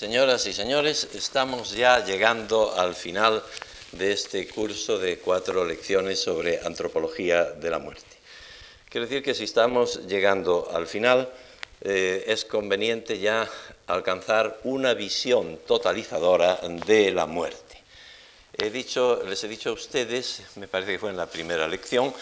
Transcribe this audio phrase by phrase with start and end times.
[0.00, 3.42] Señoras y señores, estamos ya llegando al final
[3.92, 8.16] de este curso de cuatro lecciones sobre antropología de la muerte.
[8.88, 11.30] Quiero decir que si estamos llegando al final,
[11.82, 13.46] eh, es conveniente ya
[13.88, 17.82] alcanzar una visión totalizadora de la muerte.
[18.56, 22.14] He dicho, les he dicho a ustedes, me parece que fue en la primera lección,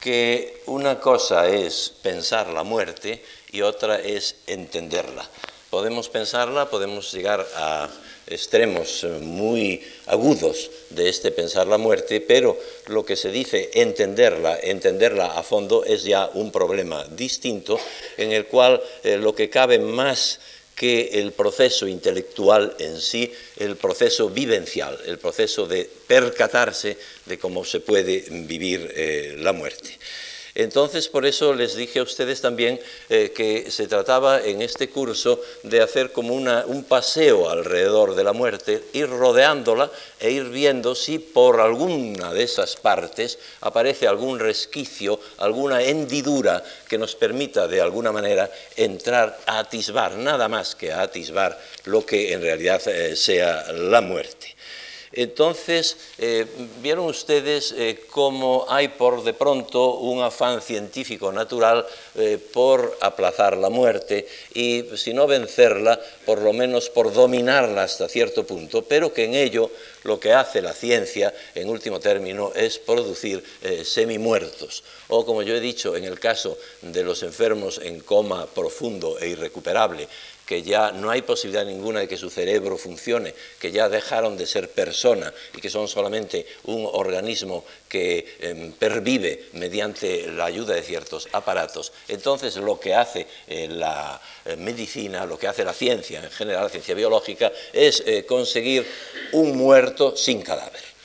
[0.00, 3.22] que una cosa es pensar la muerte
[3.52, 5.28] y otra es entenderla
[5.70, 7.88] podemos pensarla, podemos llegar a
[8.26, 14.58] extremos eh, muy agudos de este pensar la muerte, pero lo que se dice entenderla,
[14.60, 17.78] entenderla a fondo es ya un problema distinto
[18.16, 20.40] en el cual eh, lo que cabe más
[20.74, 27.64] que el proceso intelectual en sí, el proceso vivencial, el proceso de percatarse de cómo
[27.64, 29.98] se puede vivir eh, la muerte.
[30.56, 35.38] Entonces, por eso les dije a ustedes también eh, que se trataba en este curso
[35.62, 41.18] de hacer como un paseo alrededor de la muerte, ir rodeándola e ir viendo si
[41.18, 48.10] por alguna de esas partes aparece algún resquicio, alguna hendidura que nos permita de alguna
[48.10, 53.70] manera entrar a atisbar, nada más que a atisbar lo que en realidad eh, sea
[53.72, 54.55] la muerte.
[55.16, 56.46] Entonces, eh,
[56.82, 61.86] vieron ustedes eh, cómo hay por de pronto un afán científico natural
[62.16, 68.10] eh, por aplazar la muerte y, si no vencerla, por lo menos por dominarla hasta
[68.10, 69.70] cierto punto, pero que en ello
[70.04, 73.42] lo que hace la ciencia, en último término, es producir
[73.84, 74.84] semimuertos.
[75.08, 79.28] O, como yo he dicho, en el caso de los enfermos en coma profundo e
[79.28, 80.06] irrecuperable,
[80.46, 84.46] que ya no hay posibilidad ninguna de que su cerebro funcione, que ya dejaron de
[84.46, 90.82] ser persona y que son solamente un organismo que em, pervive mediante la ayuda de
[90.82, 91.92] ciertos aparatos.
[92.06, 96.64] Entonces lo que hace eh, la eh, medicina, lo que hace la ciencia en general,
[96.64, 98.86] la ciencia biológica, es eh, conseguir
[99.32, 100.95] un muerto sin cadáver.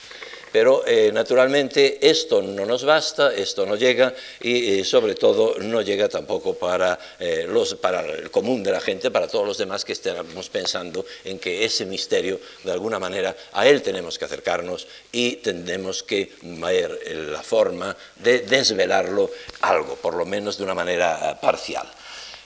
[0.52, 5.82] Pero eh, naturalmente esto no nos basta, esto no llega y eh, sobre todo no
[5.82, 9.86] llega tampoco para, eh, los, para el común de la gente, para todos los demás
[9.86, 14.88] que estemos pensando en que ese misterio, de alguna manera, a él tenemos que acercarnos
[15.12, 17.00] y tenemos que ver
[17.32, 19.30] la forma de desvelarlo
[19.62, 21.88] algo, por lo menos de una manera parcial.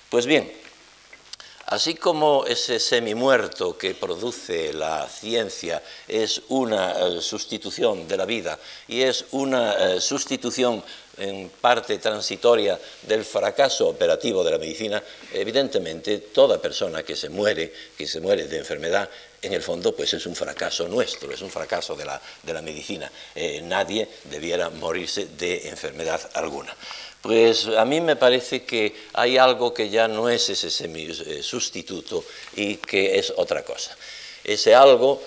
[0.09, 0.51] Pues bien,
[1.67, 8.59] Así como ese semimuerto que produce la ciencia es una eh, sustitución de la vida
[8.87, 10.83] y es una eh, sustitución
[11.17, 15.01] en parte transitoria del fracaso operativo de la medicina,
[15.33, 19.09] evidentemente toda persona que se muere, que se muere de enfermedad,
[19.41, 23.11] en el fondo pues es un fracaso nuestro, es un fracaso de la, medicina.
[23.33, 26.75] Eh, nadie debiera morirse de enfermedad alguna.
[27.25, 32.23] Pues a mí me parece que hay algo que ya no es ese eh, sustituto
[32.55, 33.97] y que es otra cosa.
[34.43, 35.23] Ese algo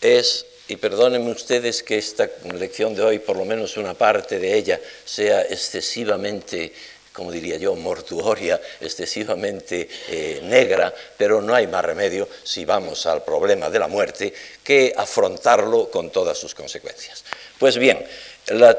[0.00, 4.56] es, y perdónenme ustedes que esta lección de hoy, por lo menos una parte de
[4.56, 6.72] ella, sea excesivamente
[7.12, 13.24] como diría yo, mortuoria, excesivamente eh, negra, pero no hay más remedio si vamos al
[13.24, 17.24] problema de la muerte que afrontarlo con todas sus consecuencias.
[17.58, 18.04] Pues bien,
[18.48, 18.78] la,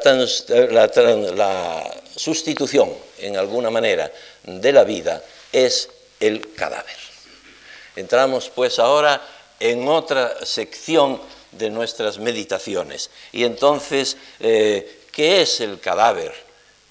[2.16, 4.12] sustitución, en alguna manera,
[4.44, 5.90] de la vida es
[6.20, 6.96] el cadáver.
[7.96, 9.22] Entramos pues ahora
[9.60, 11.20] en otra sección
[11.52, 13.10] de nuestras meditaciones.
[13.32, 16.34] Y entonces, eh, ¿qué es el cadáver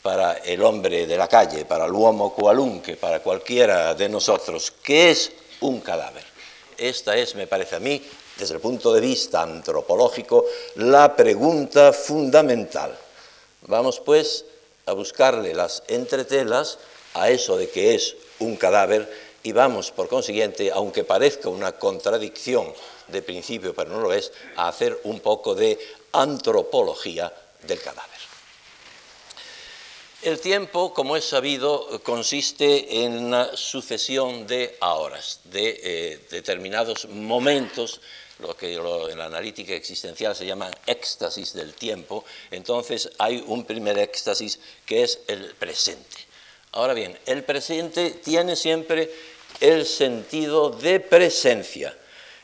[0.03, 4.73] para el hombre de la calle, para el uomo qualunque, para cualquiera de nosotros?
[4.83, 6.25] ¿Qué es un cadáver?
[6.77, 8.03] Esta es, me parece a mí,
[8.37, 10.45] desde el punto de vista antropológico,
[10.77, 12.97] la pregunta fundamental.
[13.63, 14.45] Vamos pues
[14.87, 16.79] a buscarle las entretelas
[17.15, 19.11] a eso de que es un cadáver
[19.43, 22.73] y vamos, por consiguiente, aunque parezca una contradicción
[23.09, 25.79] de principio, pero no lo es, a hacer un poco de
[26.13, 27.33] antropología
[27.63, 28.17] del cadáver.
[30.23, 38.01] El tiempo, como es sabido, consiste en una sucesión de horas, de eh, determinados momentos
[38.39, 43.99] lo que en la analítica existencial se llama éxtasis del tiempo, entonces hay un primer
[43.99, 46.17] éxtasis que es el presente.
[46.73, 49.11] Ahora bien, el presente tiene siempre
[49.61, 51.97] el sentido de presencia,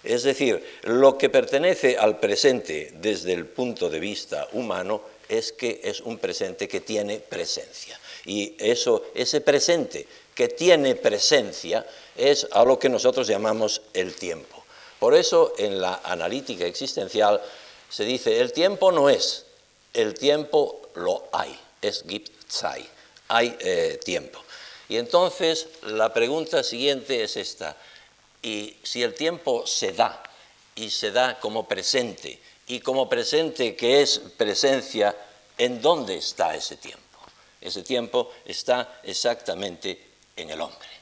[0.02, 5.80] es decir, lo que pertenece al presente desde el punto de vista humano es que
[5.84, 7.98] es un presente que tiene presencia.
[8.24, 11.86] Y eso, ese presente que tiene presencia
[12.16, 14.61] es a lo que nosotros llamamos el tiempo.
[15.02, 17.42] Por eso en la analítica existencial
[17.90, 19.46] se dice, el tiempo no es,
[19.92, 22.86] el tiempo lo hay, es gibt Zeit,
[23.26, 24.40] hay eh, tiempo.
[24.88, 27.76] Y entonces la pregunta siguiente es esta,
[28.42, 30.22] Y si el tiempo se da,
[30.76, 35.16] y se da como presente, y como presente que es presencia,
[35.58, 37.18] ¿en dónde está ese tiempo?
[37.60, 40.00] Ese tiempo está exactamente
[40.36, 40.92] en el hombre.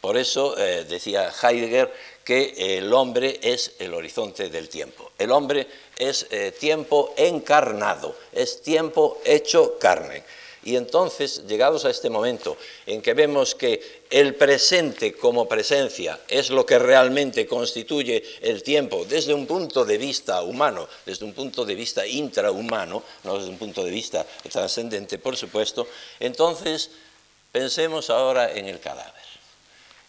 [0.00, 1.92] Por eso eh, decía Heidegger
[2.30, 5.10] que el hombre es el horizonte del tiempo.
[5.18, 5.66] El hombre
[5.98, 10.22] es eh, tiempo encarnado, es tiempo hecho carne.
[10.62, 12.56] Y entonces, llegados a este momento
[12.86, 19.04] en que vemos que el presente como presencia es lo que realmente constituye el tiempo
[19.04, 23.58] desde un punto de vista humano, desde un punto de vista intrahumano, no desde un
[23.58, 25.88] punto de vista trascendente, por supuesto,
[26.20, 26.90] entonces
[27.50, 29.29] pensemos ahora en el cadáver.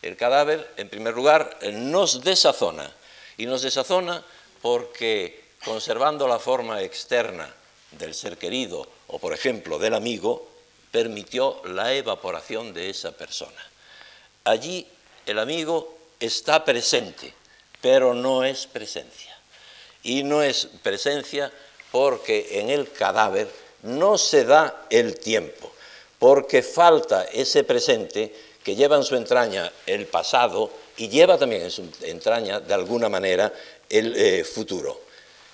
[0.01, 2.91] El cadáver, en primer lugar, nos desazona,
[3.37, 4.23] y nos desazona
[4.61, 7.53] porque conservando la forma externa
[7.91, 10.47] del ser querido o, por ejemplo, del amigo,
[10.91, 13.61] permitió la evaporación de esa persona.
[14.43, 14.87] Allí
[15.25, 17.33] el amigo está presente,
[17.81, 19.37] pero no es presencia.
[20.03, 21.51] Y no es presencia
[21.91, 23.49] porque en el cadáver
[23.83, 25.71] no se da el tiempo,
[26.19, 28.33] porque falta ese presente
[28.63, 33.09] que lleva en su entraña el pasado y lleva también en su entraña, de alguna
[33.09, 33.51] manera,
[33.89, 35.01] el eh, futuro.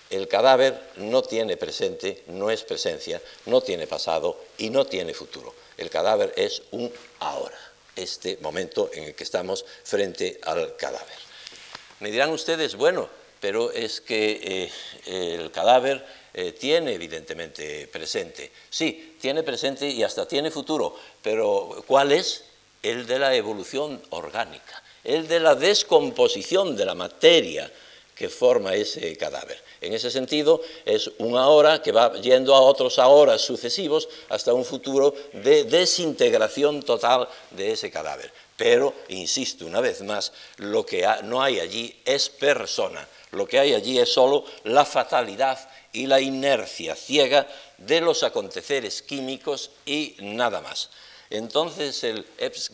[0.09, 5.53] El cadáver no tiene presente, no es presencia, no tiene pasado y no tiene futuro.
[5.77, 7.57] El cadáver es un ahora,
[7.95, 11.17] este momento en el que estamos frente al cadáver.
[11.99, 13.09] Me dirán ustedes, bueno,
[13.39, 14.71] pero es que
[15.05, 18.51] eh, el cadáver eh, tiene evidentemente presente.
[18.69, 22.43] Sí, tiene presente y hasta tiene futuro, pero ¿cuál es?
[22.83, 27.71] El de la evolución orgánica, el de la descomposición de la materia
[28.17, 29.61] que forma ese cadáver.
[29.79, 34.65] En ese sentido, es un ahora que va yendo a otros ahora sucesivos hasta un
[34.65, 38.33] futuro de desintegración total de ese cadáver.
[38.55, 43.75] Pero, insisto una vez más, lo que no hay allí es persona, lo que hay
[43.75, 45.59] allí es solo la fatalidad
[45.93, 47.47] y la inercia ciega
[47.77, 50.89] de los aconteceres químicos y nada más.
[51.29, 52.71] Entonces el eps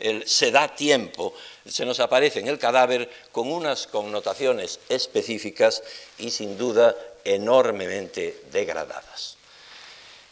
[0.00, 1.32] el se da tiempo,
[1.66, 5.82] se nos aparece en el cadáver con unas connotaciones específicas
[6.18, 9.36] y sin duda enormemente degradadas.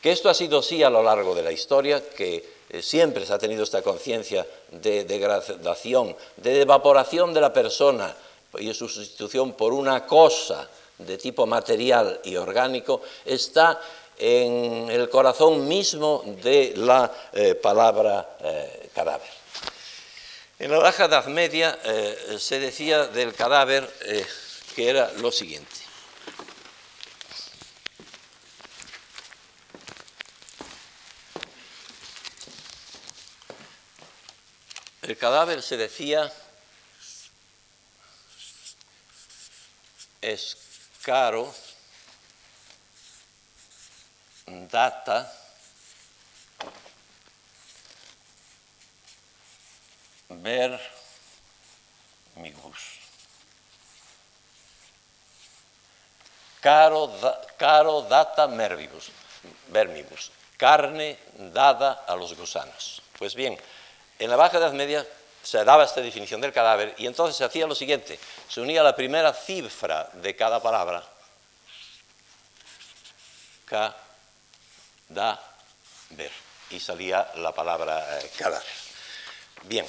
[0.03, 3.33] Que esto ha sido así a lo largo de la historia, que eh, siempre se
[3.33, 8.15] ha tenido esta conciencia de degradación, de evaporación de la persona
[8.59, 10.69] y su sustitución por una cosa
[10.99, 13.81] de tipo material y orgánico, está
[14.23, 19.31] en el corazón mismo de la eh, palabra eh, cadáver.
[20.59, 23.89] En la Baja Edad Media eh, se decía del cadáver
[24.75, 25.75] que era lo siguiente.
[35.01, 36.31] El cadáver se decía
[40.21, 40.59] es
[41.03, 41.53] caro
[44.69, 45.33] data
[50.29, 50.81] ver
[52.37, 53.01] mibus.
[56.61, 57.11] Caro,
[57.57, 59.11] caro data mervibus,
[59.69, 61.19] vermibus, carne
[61.53, 63.03] dada a los gusanos.
[63.19, 63.59] Pues bien,
[64.19, 65.07] en la Baja Edad Media
[65.43, 68.95] se daba esta definición del cadáver y entonces se hacía lo siguiente, se unía la
[68.95, 71.03] primera cifra de cada palabra,
[75.11, 75.39] da
[76.11, 76.33] ver.
[76.71, 78.67] Y salía la palabra eh, cadáver.
[79.65, 79.87] Bien.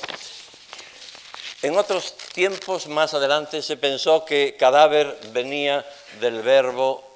[1.61, 5.85] En otros tiempos, más adelante, se pensó que cadáver venía
[6.19, 7.07] del verbo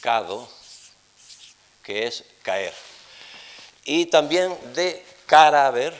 [0.00, 0.48] cado,
[1.82, 2.72] que es caer.
[3.84, 5.92] Y también de cadáver,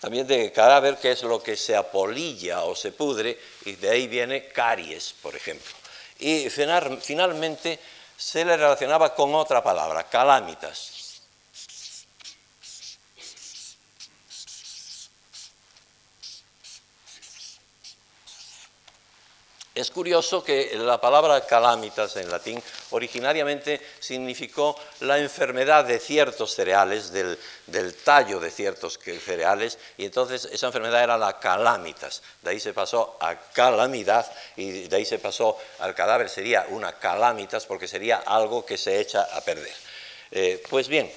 [0.00, 4.08] también de cadáver, que es lo que se apolilla o se pudre, y de ahí
[4.08, 5.72] viene caries, por ejemplo.
[6.18, 7.78] Y finalmente
[8.16, 10.96] se le relacionaba con otra palabra, calamitas.
[19.74, 27.12] Es curioso que la palabra calamitas en latín originariamente significó la enfermedad de ciertos cereales,
[27.12, 27.38] del,
[28.04, 32.22] tallo de ciertos cereales, y entonces esa enfermedad era la calamitas.
[32.42, 36.92] De ahí se pasó a calamidad y de ahí se pasó al cadáver, sería una
[36.92, 39.74] calamitas porque sería algo que se echa a perder.
[40.30, 41.10] Eh, pues bien,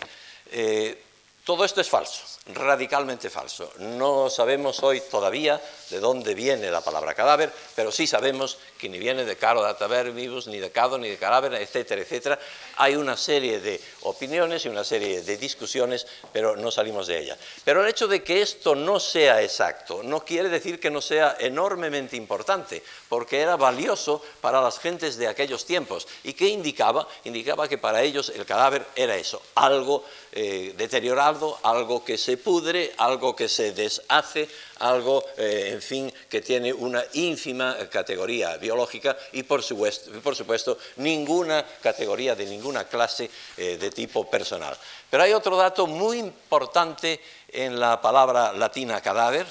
[0.51, 1.01] eh,
[1.45, 2.21] Todo esto es falso,
[2.53, 3.69] radicalmente falso.
[3.79, 5.59] No sabemos hoy todavía
[5.89, 10.11] de dónde viene la palabra cadáver, pero sí sabemos que ni viene de caro de
[10.11, 12.39] vivos, ni de cado, ni de cadáver, etcétera, etcétera.
[12.77, 17.37] Hay una serie de opiniones y una serie de discusiones, pero no salimos de ella.
[17.65, 21.35] Pero el hecho de que esto no sea exacto no quiere decir que no sea
[21.41, 26.07] enormemente importante, porque era valioso para las gentes de aquellos tiempos.
[26.23, 27.05] ¿Y qué indicaba?
[27.25, 32.91] Indicaba que para ellos el cadáver era eso, algo eh, deteriorado, algo que se pudre,
[32.97, 34.49] algo que se deshace,
[34.79, 42.33] algo, eh, en fin, que tiene una ínfima categoría biológica y, por supuesto, ninguna categoría
[42.33, 44.75] de ninguna clase eh, de tipo personal.
[45.09, 49.45] Pero hay otro dato muy importante en la palabra latina cadáver,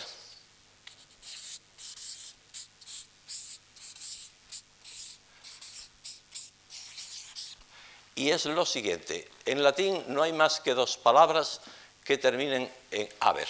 [8.14, 9.28] y es lo siguiente.
[9.44, 11.60] En latín no hay más que dos palabras
[12.04, 13.48] que terminen en haber.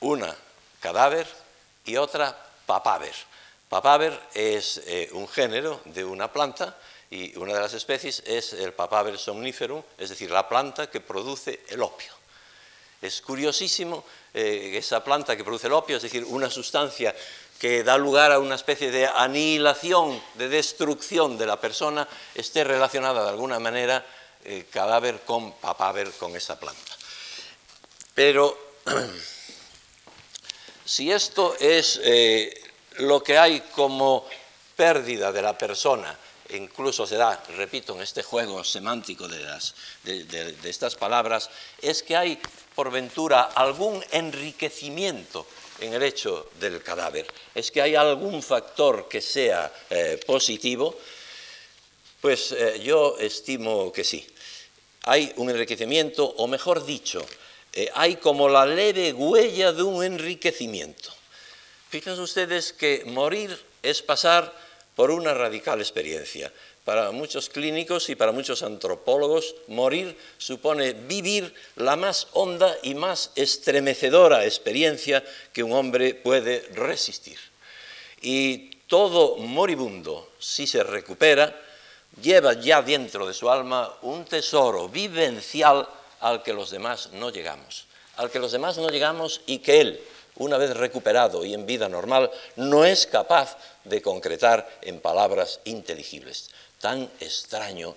[0.00, 0.34] Una
[0.80, 1.26] cadáver
[1.84, 3.14] y otra papaver.
[3.68, 6.76] Papaver es eh, un género de una planta
[7.10, 11.64] y una de las especies es el papaver somniferum, es decir, la planta que produce
[11.68, 12.12] el opio.
[13.00, 17.14] Es curiosísimo eh, esa planta que produce el opio, es decir, una sustancia
[17.64, 23.24] que da lugar a una especie de anihilación, de destrucción de la persona, esté relacionada
[23.24, 24.04] de alguna manera
[24.44, 26.92] eh, cadáver con papaver, con esa planta.
[28.12, 28.52] Pero
[30.84, 32.52] si esto es eh,
[32.98, 34.28] lo que hay como
[34.76, 36.14] pérdida de la persona,
[36.50, 39.40] incluso se da, repito, en este juego semántico de,
[40.04, 41.48] de estas palabras,
[41.80, 42.38] es que hay,
[42.74, 45.46] por ventura, algún enriquecimiento
[45.86, 50.98] en el hecho del cadáver es que hay algún factor que sea eh, positivo,
[52.20, 54.26] pues eh, yo estimo que sí.
[55.02, 57.24] Hay un enriquecimiento, o mejor dicho,
[57.72, 61.10] eh, hay como la leve huella de un enriquecimiento.
[61.90, 64.52] Fíjense ustedes que morir es pasar
[64.96, 66.52] por una radical experiencia.
[66.84, 73.30] Para muchos clínicos y para muchos antropólogos, morir supone vivir la más honda y más
[73.36, 75.24] estremecedora experiencia
[75.54, 77.38] que un hombre puede resistir.
[78.20, 81.58] Y todo moribundo, si se recupera,
[82.20, 85.88] lleva ya dentro de su alma un tesoro vivencial
[86.20, 87.86] al que los demás no llegamos,
[88.16, 90.00] al que los demás no llegamos y que él,
[90.36, 96.50] una vez recuperado y en vida normal, no es capaz de concretar en palabras inteligibles
[96.84, 97.96] tan extraño,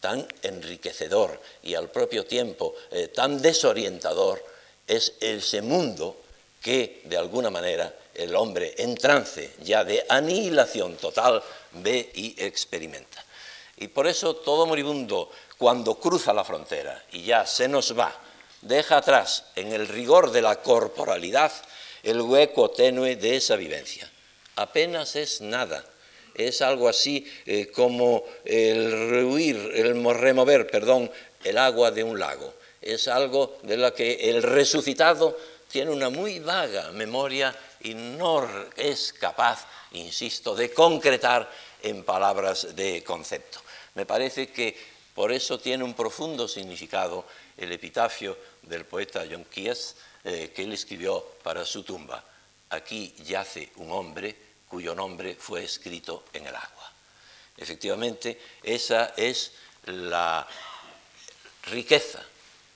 [0.00, 4.44] tan enriquecedor y al propio tiempo eh, tan desorientador
[4.88, 6.16] es ese mundo
[6.60, 13.24] que de alguna manera el hombre en trance ya de anihilación total ve y experimenta.
[13.76, 18.12] Y por eso todo moribundo cuando cruza la frontera y ya se nos va,
[18.62, 21.52] deja atrás en el rigor de la corporalidad
[22.02, 24.10] el hueco tenue de esa vivencia.
[24.56, 25.84] Apenas es nada
[26.34, 28.92] es algo así eh, como el
[29.74, 31.10] el remover, perdón,
[31.42, 32.54] el agua de un lago.
[32.80, 35.36] Es algo de lo que el resucitado
[35.68, 41.50] tiene una muy vaga memoria y no es capaz, insisto, de concretar
[41.82, 43.60] en palabras de concepto.
[43.94, 44.76] Me parece que
[45.14, 47.24] por eso tiene un profundo significado
[47.56, 52.24] el epitafio del poeta John Keats eh, que él escribió para su tumba.
[52.70, 54.34] Aquí yace un hombre
[54.68, 56.92] cuyo nombre fue escrito en el agua.
[57.56, 59.52] Efectivamente, esa es
[59.86, 60.46] la
[61.64, 62.22] riqueza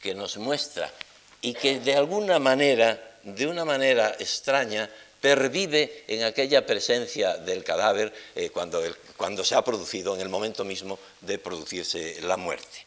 [0.00, 0.92] que nos muestra
[1.40, 4.88] y que de alguna manera, de una manera extraña,
[5.20, 8.80] pervive en aquella presencia del cadáver eh, cuando,
[9.16, 12.86] cuando, se ha producido, en el momento mismo de producirse la muerte.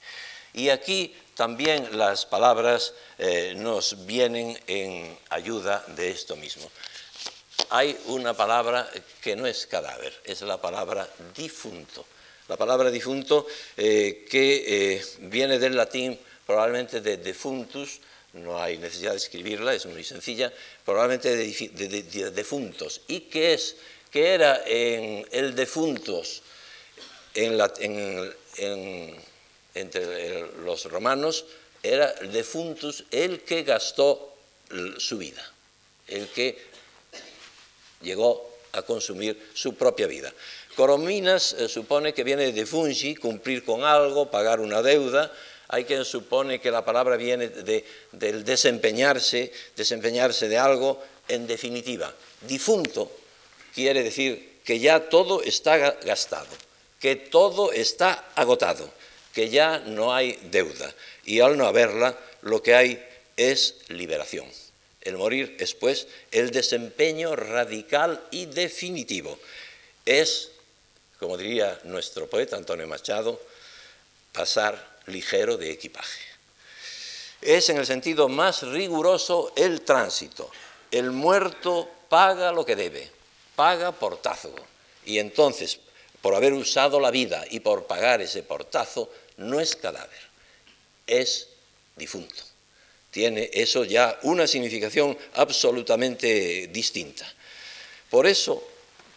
[0.54, 6.70] Y aquí también las palabras eh, nos vienen en ayuda de esto mismo
[7.70, 8.90] hay una palabra
[9.22, 12.06] que no es cadáver, es la palabra difunto.
[12.48, 18.02] La palabra difunto eh, que eh, viene del latín probablemente de defuntus,
[18.34, 20.52] no hay necesidad de escribirla, es muy sencilla,
[20.84, 23.02] probablemente de, defuntos.
[23.08, 23.76] ¿Y qué es?
[24.12, 26.42] ¿Qué era en el defuntos
[29.74, 31.46] entre los romanos?
[31.82, 34.36] Era defuntus el que gastó
[34.98, 35.50] su vida,
[36.08, 36.71] el que
[38.02, 40.34] llegó a consumir su propia vida.
[40.76, 45.32] Corominas eh, supone que viene de fungi, cumplir con algo, pagar una deuda.
[45.68, 51.02] Hay quien supone que la palabra viene del desempeñarse, desempeñarse de algo.
[51.28, 53.12] En definitiva, difunto
[53.74, 56.50] quiere decir que ya todo está gastado,
[57.00, 58.90] que todo está agotado,
[59.34, 60.94] que ya no hay deuda
[61.26, 63.06] y al no haberla lo que hay
[63.38, 64.46] es liberación.
[65.02, 69.38] El morir es pues el desempeño radical y definitivo.
[70.06, 70.52] Es,
[71.20, 73.42] como diría nuestro poeta Antonio Machado,
[74.32, 76.22] pasar ligero de equipaje.
[77.42, 80.52] Es en el sentido más riguroso el tránsito.
[80.92, 83.10] El muerto paga lo que debe,
[83.56, 84.54] paga portazo.
[85.06, 85.80] Y entonces,
[86.22, 90.20] por haber usado la vida y por pagar ese portazo, no es cadáver,
[91.08, 91.48] es
[91.96, 92.51] difunto.
[93.12, 97.32] Tiene eso ya una significación absolutamente distinta.
[98.10, 98.64] Por eso,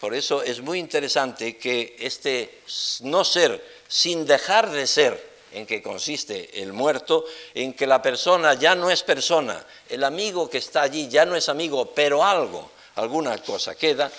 [0.00, 2.60] por eso es muy interesante que este
[3.02, 7.24] no ser sin dejar de ser en que consiste el muerto,
[7.54, 11.36] en que la persona ya no es persona, el amigo que está allí ya no
[11.36, 14.10] es amigo, pero algo, alguna cosa queda,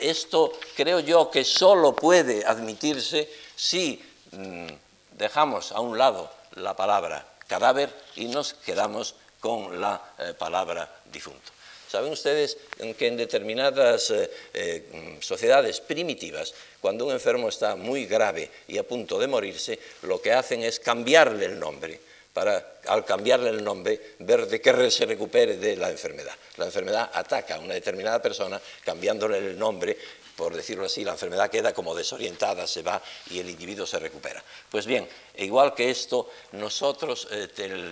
[0.00, 4.02] esto creo yo que solo puede admitirse si
[4.32, 4.66] mm,
[5.12, 11.52] dejamos a un lado la palabra cadáver y nos quedamos con la eh, palabra difunto.
[11.88, 12.56] Saben ustedes
[12.96, 18.82] que en determinadas eh, eh, sociedades primitivas, cuando un enfermo está muy grave y a
[18.82, 22.00] punto de morirse, lo que hacen es cambiarle el nombre
[22.32, 26.32] para, al cambiarle el nombre, ver de qué se recupere de la enfermedad.
[26.56, 29.98] La enfermedad ataca a una determinada persona cambiándole el nombre
[30.42, 34.42] por decirlo así, la enfermedad queda como desorientada, se va y el individuo se recupera.
[34.68, 37.46] Pues bien, igual que esto, nosotros eh,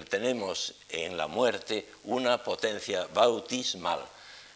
[0.08, 4.00] tenemos en la muerte una potencia bautismal.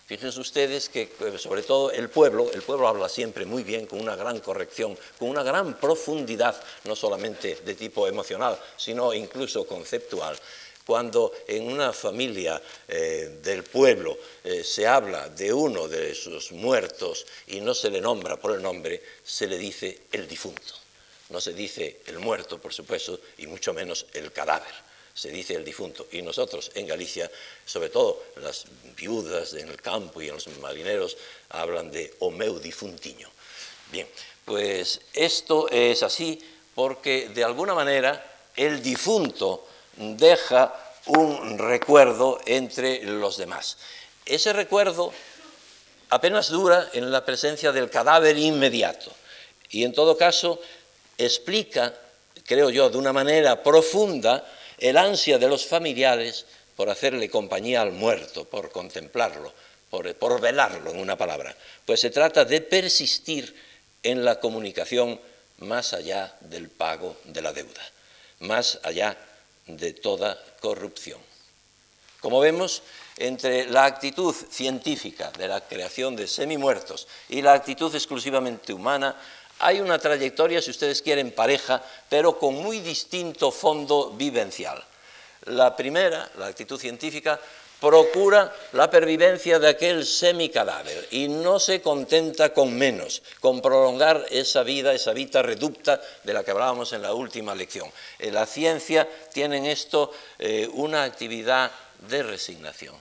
[0.07, 4.01] Fíjense ustedes que eh, sobre todo el pueblo, el pueblo habla siempre muy bien, con
[4.01, 10.37] una gran corrección, con una gran profundidad, no solamente de tipo emocional, sino incluso conceptual.
[10.87, 17.27] Cuando en una familia eh, del pueblo eh, se habla de uno de sus muertos
[17.47, 20.75] y no se le nombra por el nombre, se le dice el difunto.
[21.31, 24.73] No se dice el muerto, por supuesto, y mucho menos el cadáver.
[25.15, 26.07] Se dice el difunto.
[26.13, 27.31] Y nosotros en Galicia,
[27.65, 31.17] sobre todo las viudas en el campo y en los marineros,
[31.49, 33.31] hablan de o difuntiño.
[33.91, 34.07] Bien,
[34.45, 36.43] pues esto es así
[36.75, 40.75] porque de alguna manera el difunto deja
[41.07, 43.77] un recuerdo entre los demás.
[44.27, 45.13] Ese recuerdo
[46.11, 49.13] apenas dura en la presencia del cadáver inmediato
[49.71, 50.61] y en todo caso
[51.19, 51.93] explica,
[52.47, 54.45] creo yo, de una manera profunda
[54.79, 59.53] el ansia de los familiares por hacerle compañía al muerto, por contemplarlo,
[59.91, 61.55] por, velarlo, en una palabra.
[61.87, 63.55] Pues se trata de persistir
[64.03, 65.21] en la comunicación
[65.59, 67.83] más allá del pago de la deuda,
[68.41, 69.17] más allá
[69.67, 71.21] de toda corrupción.
[72.21, 72.83] Como vemos,
[73.17, 79.17] entre la actitud científica de la creación de semimuertos y la actitud exclusivamente humana,
[79.59, 84.83] hay una trayectoria, si ustedes quieren, pareja, pero con muy distinto fondo vivencial.
[85.47, 87.39] La primera, la actitud científica,
[87.85, 94.63] procura la pervivencia de aquel semicadáver y no se contenta con menos, con prolongar esa
[94.63, 97.91] vida, esa vida reducta de la que hablábamos en la última lección.
[98.19, 101.71] La ciencia tiene en esto eh, una actividad
[102.09, 102.95] de resignación.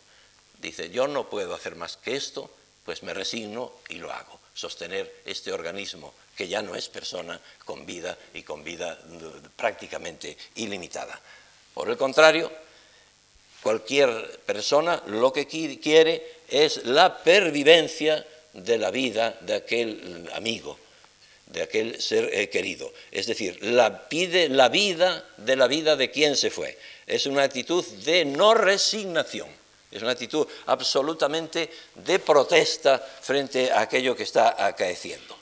[0.60, 2.52] Dice, yo no puedo hacer más que esto,
[2.84, 4.38] pues me resigno y lo hago.
[4.54, 10.38] Sostener este organismo que ya no es persona con vida y con vida mm, prácticamente
[10.56, 11.18] ilimitada.
[11.74, 12.52] Por el contrario,
[13.64, 20.78] Cualquier persona lo que quiere es la pervivencia de la vida de aquel amigo,
[21.48, 22.92] de aquel ser eh, querido.
[23.10, 26.78] Es decir, la, pide la vida de la vida de quien se fue.
[27.08, 29.48] Es una actitud de no resignación.
[29.92, 35.38] Es una actitud absolutamente de protesta frente a aquello que está acaeciendo.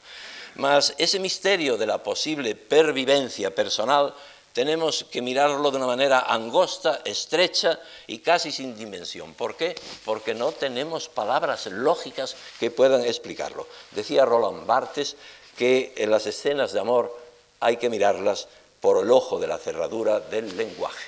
[0.56, 4.14] Mas ese misterio de la posible pervivencia personal
[4.54, 9.34] tenemos que mirarlo de una manera angosta, estrecha y casi sin dimensión.
[9.34, 9.76] ¿Por qué?
[10.04, 13.68] Porque no tenemos palabras lógicas que puedan explicarlo.
[13.92, 15.16] Decía Roland Barthes
[15.58, 17.18] que en las escenas de amor
[17.60, 18.48] hay que mirarlas
[18.82, 21.08] por el ojo de la cerradura del lenguaje,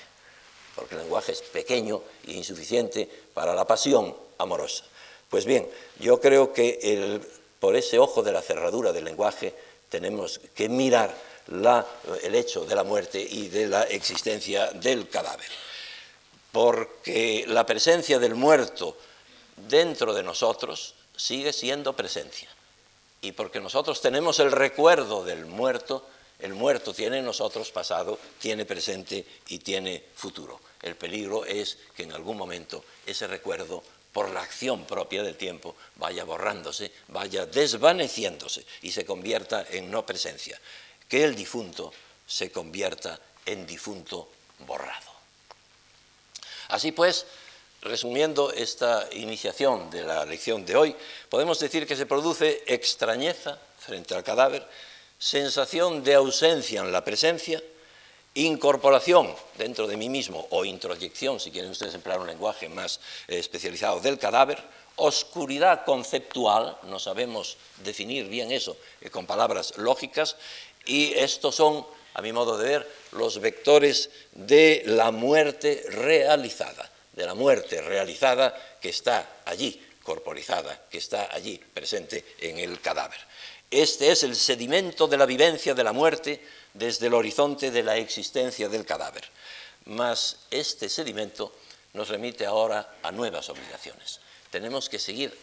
[0.76, 4.86] porque el lenguaje es pequeño e insuficiente para la pasión amorosa.
[5.30, 5.68] Pues bien,
[6.00, 7.20] yo creo que
[7.60, 9.56] por ese ojo de la cerradura del lenguaje
[9.90, 11.14] tenemos que mirar
[11.48, 15.50] el hecho de la muerte y de la existencia del cadáver.
[16.52, 18.98] Porque la presencia del muerto
[19.56, 22.50] dentro de nosotros sigue siendo presencia.
[23.22, 26.06] Y porque nosotros tenemos el recuerdo del muerto,
[26.40, 30.60] el muerto tiene en nosotros pasado, tiene presente y tiene futuro.
[30.82, 35.76] El peligro es que en algún momento ese recuerdo, por la acción propia del tiempo,
[35.96, 40.60] vaya borrándose, vaya desvaneciéndose y se convierta en no presencia
[41.14, 41.94] que el difunto
[42.26, 44.32] se convierta en difunto
[44.66, 45.12] borrado.
[46.70, 47.28] Así pues,
[47.84, 50.96] resumiendo esta iniciación de la lección de hoy,
[51.30, 54.68] podemos decir que se produce extrañeza frente al cadáver,
[55.20, 57.62] sensación de ausencia en la presencia,
[58.34, 63.38] incorporación dentro de mí mismo o introyección, si quieren ustedes emplear un lenguaje más eh,
[63.38, 64.58] especializado, del cadáver,
[64.96, 70.38] oscuridad conceptual, no sabemos definir bien eso eh, con palabras lógicas,
[70.86, 77.26] y estos son, a mi modo de ver, los vectores de la muerte realizada, de
[77.26, 83.20] la muerte realizada que está allí, corporizada, que está allí presente en el cadáver.
[83.72, 86.44] Este es el sedimento de la vivencia de la muerte
[86.74, 89.24] desde el horizonte de la existencia del cadáver.
[89.86, 91.54] Mas este sedimento
[91.94, 94.20] nos remite ahora a nuevas obligaciones.
[94.52, 95.36] Tenemos que seguir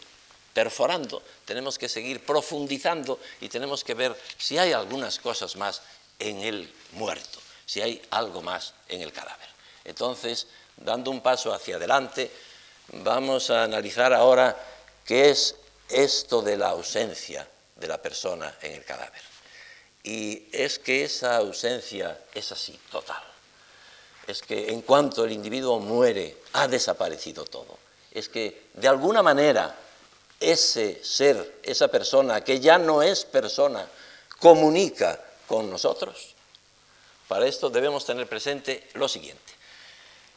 [0.53, 5.81] perforando, tenemos que seguir profundizando y tenemos que ver si hay algunas cosas más
[6.19, 9.47] en el muerto, si hay algo más en el cadáver.
[9.85, 12.31] Entonces, dando un paso hacia adelante,
[12.93, 14.57] vamos a analizar ahora
[15.05, 15.55] qué es
[15.89, 19.21] esto de la ausencia de la persona en el cadáver.
[20.03, 23.21] Y es que esa ausencia es así, total.
[24.27, 27.77] Es que en cuanto el individuo muere, ha desaparecido todo.
[28.11, 29.75] Es que de alguna manera
[30.41, 33.87] ese ser, esa persona que ya no es persona,
[34.39, 36.35] comunica con nosotros.
[37.27, 39.53] Para esto debemos tener presente lo siguiente.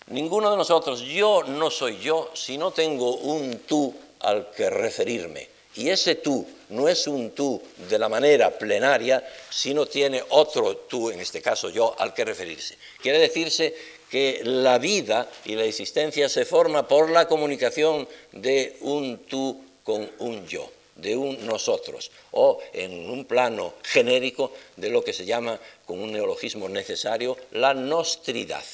[0.09, 5.49] Ninguno de nosotros, yo no soy yo si no tengo un tú al que referirme.
[5.77, 11.11] Y ese tú no es un tú de la manera plenaria, sino tiene otro tú,
[11.11, 12.79] en este caso yo, al que referirse.
[13.01, 13.75] Quiere decirse
[14.09, 20.11] que la vida y la existencia se forma por la comunicación de un tú con
[20.19, 25.61] un yo, de un nosotros, o en un plano genérico de lo que se llama,
[25.87, 28.65] con un neologismo necesario, la nostridad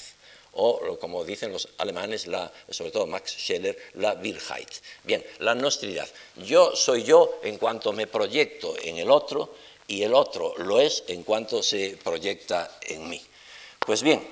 [0.52, 2.26] o como dicen los alemanes,
[2.70, 4.68] sobre todo Max Scheller, la Wirheit.
[5.04, 6.08] Bien, la nostridad.
[6.36, 9.54] Yo soy yo en cuanto me proyecto en el otro
[9.86, 13.20] y el otro lo es en cuanto se proyecta en mí.
[13.78, 14.26] Pues bien,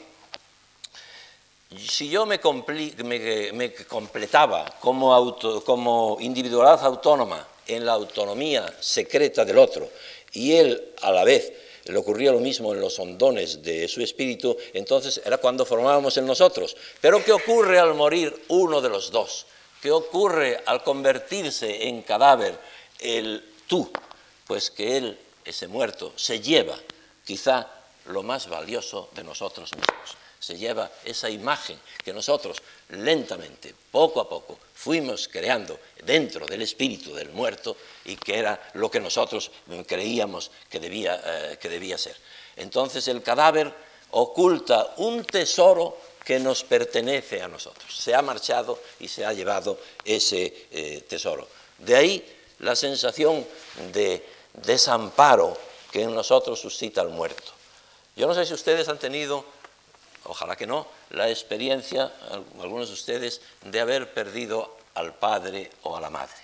[1.77, 9.91] si yo me, completaba como, como individualidad autónoma en la autonomía secreta del otro
[10.33, 11.53] y él a la vez
[11.85, 16.27] le ocurría lo mismo en los hondones de su espíritu, entonces era cuando formábamos en
[16.27, 16.77] nosotros.
[17.01, 19.47] Pero ¿qué ocurre al morir uno de los dos?
[19.81, 22.59] ¿Qué ocurre al convertirse en cadáver
[22.99, 23.91] el tú?
[24.47, 26.77] Pues que él, ese muerto, se lleva
[27.25, 27.67] quizá
[28.07, 30.19] lo más valioso de nosotros mismos
[30.49, 32.57] se lleva esa imagen que nosotros
[32.89, 38.91] lentamente, poco a poco, fuimos creando dentro del espíritu del muerto y que era lo
[38.91, 39.51] que nosotros
[39.87, 42.17] creíamos que debía, eh, que debía ser.
[42.57, 43.71] Entonces el cadáver
[44.13, 47.95] oculta un tesoro que nos pertenece a nosotros.
[47.95, 51.47] Se ha marchado y se ha llevado ese eh, tesoro.
[51.77, 53.47] De ahí la sensación
[53.93, 55.55] de desamparo
[55.93, 57.53] que en nosotros suscita el muerto.
[58.17, 59.58] Yo no sé si ustedes han tenido
[60.29, 62.13] ojalá que no, la experiencia,
[62.61, 66.37] algunos de ustedes, de haber perdido al padre o a la madre.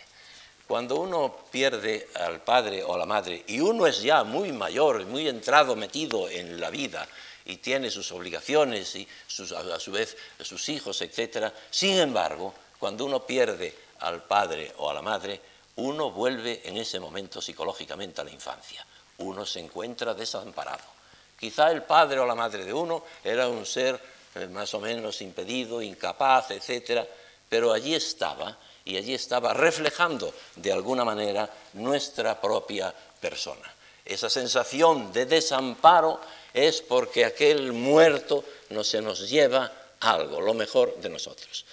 [0.67, 5.05] Cuando uno pierde al padre o a la madre y uno es ya muy mayor,
[5.05, 7.07] muy entrado, metido en la vida
[7.45, 9.07] y tiene sus obligaciones y
[9.55, 14.95] a su vez sus hijos, etc., sin embargo, cuando uno pierde al padre o a
[14.95, 15.41] la madre,
[15.77, 18.87] uno vuelve en ese momento psicológicamente a la infancia.
[19.19, 20.94] Uno se encuentra desamparado
[21.39, 23.99] Quizá el padre o la madre de uno era un ser
[24.35, 27.05] eh, más o menos impedido, incapaz, etc.,
[27.49, 33.73] pero allí estaba y allí estaba reflejando de alguna manera nuestra propia persona.
[34.05, 36.21] Esa sensación de desamparo
[36.53, 41.65] es porque aquel muerto no se nos lleva algo, lo mejor de nosotros.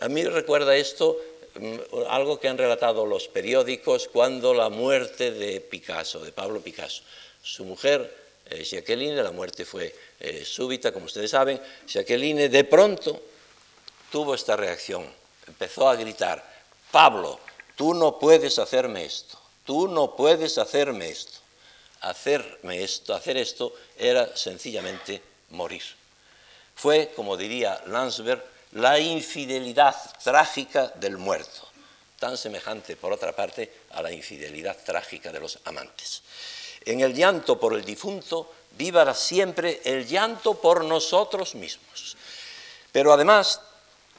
[0.00, 1.18] A mí recuerda esto
[1.54, 1.76] mm,
[2.08, 7.02] algo que han relatado los periódicos cuando la muerte de Picasso, de Pablo Picasso.
[7.42, 8.19] Su mujer
[8.50, 13.22] eh, Jacqueline, la muerte fue eh, súbita, como ustedes saben, Jacqueline de pronto
[14.10, 15.06] tuvo esta reacción,
[15.46, 16.44] empezó a gritar,
[16.90, 17.38] Pablo,
[17.76, 21.40] tú no puedes hacerme esto, tú no puedes hacerme esto.
[22.02, 25.82] Hacerme esto, hacer esto era sencillamente morir.
[26.74, 31.68] Fue, como diría Landsberg, la infidelidad trágica del muerto,
[32.18, 36.22] tan semejante, por otra parte, a la infidelidad trágica de los amantes.
[36.84, 42.16] En el llanto por el difunto, viva siempre el llanto por nosotros mismos.
[42.92, 43.60] Pero además,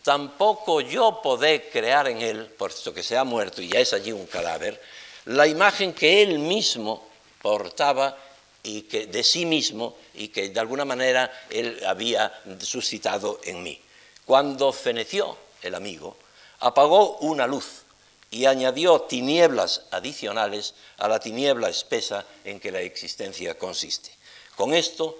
[0.04, 4.12] tampoco yo podé crear en él, puesto que se ha muerto y ya es allí
[4.12, 4.82] un cadáver,
[5.26, 7.08] la imagen que él mismo
[7.42, 8.18] portaba
[8.64, 13.80] y que de sí mismo y que de alguna manera él había suscitado en mí.
[14.26, 16.18] Cuando feneció el amigo,
[16.60, 17.84] apagó una luz
[18.32, 24.10] y añadió tinieblas adicionales a la tiniebla espesa en que la existencia consiste.
[24.56, 25.20] Con esto,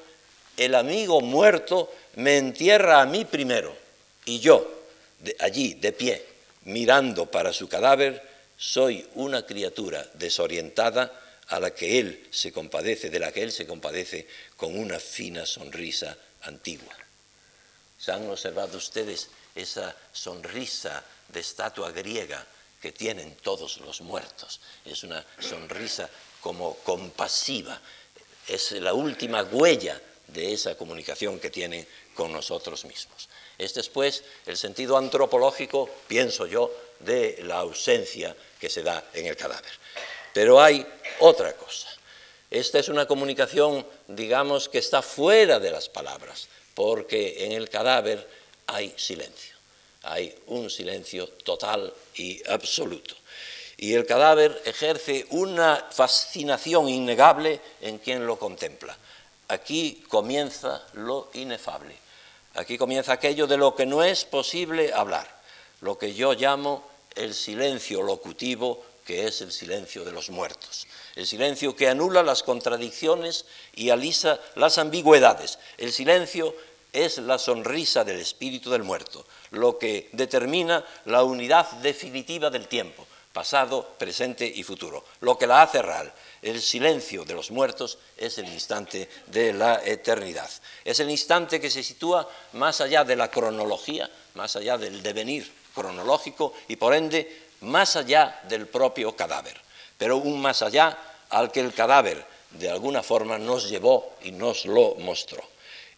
[0.56, 3.76] el amigo muerto me entierra a mí primero
[4.26, 4.66] y yo,
[5.40, 6.26] allí, de pie,
[6.64, 11.12] mirando para su cadáver, soy una criatura desorientada
[11.48, 15.46] a la que él se compadece, de la que él se compadece con una fina
[15.46, 16.96] sonrisa antigua.
[17.98, 22.46] ¿Se han observado ustedes esa sonrisa de estatua griega
[22.82, 24.60] que tienen todos los muertos?
[24.84, 26.10] Es una sonrisa
[26.42, 27.80] como compasiva,
[28.48, 33.30] es la última huella de esa comunicación que tienen con nosotros mismos.
[33.58, 39.28] Este es pues el sentido antropológico, pienso yo, de la ausencia que se da en
[39.28, 39.72] el cadáver.
[40.34, 40.86] Pero hay
[41.20, 41.88] otra cosa.
[42.50, 48.28] Esta es una comunicación, digamos, que está fuera de las palabras, porque en el cadáver
[48.68, 49.51] hay silencio,
[50.04, 53.16] hay un silencio total y absoluto.
[53.78, 58.98] Y el cadáver ejerce una fascinación innegable en quien lo contempla.
[59.48, 61.96] Aquí comienza lo inefable,
[62.54, 65.28] aquí comienza aquello de lo que no es posible hablar,
[65.82, 71.28] lo que yo llamo el silencio locutivo que es el silencio de los muertos, el
[71.28, 75.60] silencio que anula las contradicciones y alisa las ambigüedades.
[75.78, 76.56] El silencio
[76.94, 83.06] es la sonrisa del espíritu del muerto, lo que determina la unidad definitiva del tiempo,
[83.32, 86.12] pasado, presente y futuro, lo que la hace real.
[86.42, 90.50] El silencio de los muertos es el instante de la eternidad.
[90.84, 95.52] Es el instante que se sitúa más allá de la cronología, más allá del devenir
[95.74, 99.60] cronológico y por ende más allá del propio cadáver,
[99.98, 100.98] pero un más allá
[101.30, 105.44] al que el cadáver de alguna forma nos llevó y nos lo mostró.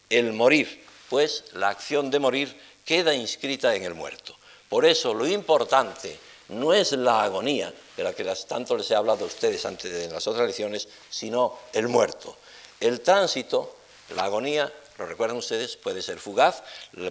[0.10, 4.36] El morir, pues la acción de morir queda inscrita en el muerto.
[4.70, 6.18] Por eso lo importante
[6.50, 10.10] no es la agonía, de la que tanto les he hablado a ustedes antes de
[10.10, 12.36] las otras lecciones, sino el muerto.
[12.80, 13.76] El tránsito,
[14.16, 16.64] la agonía, lo recuerdan ustedes, puede ser fugaz,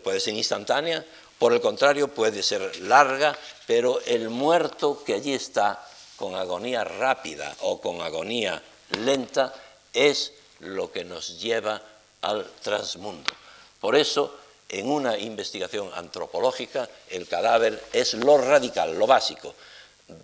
[0.02, 1.04] puede ser instantánea
[1.38, 5.84] por el contrario, puede ser larga, pero el muerto que allí está,
[6.16, 9.52] con agonía rápida o con agonía lenta,
[9.92, 11.82] es lo que nos lleva
[12.20, 13.32] al transmundo.
[13.80, 14.36] Por eso,
[14.72, 19.54] en una investigación antropológica, el cadáver es lo radical, lo básico.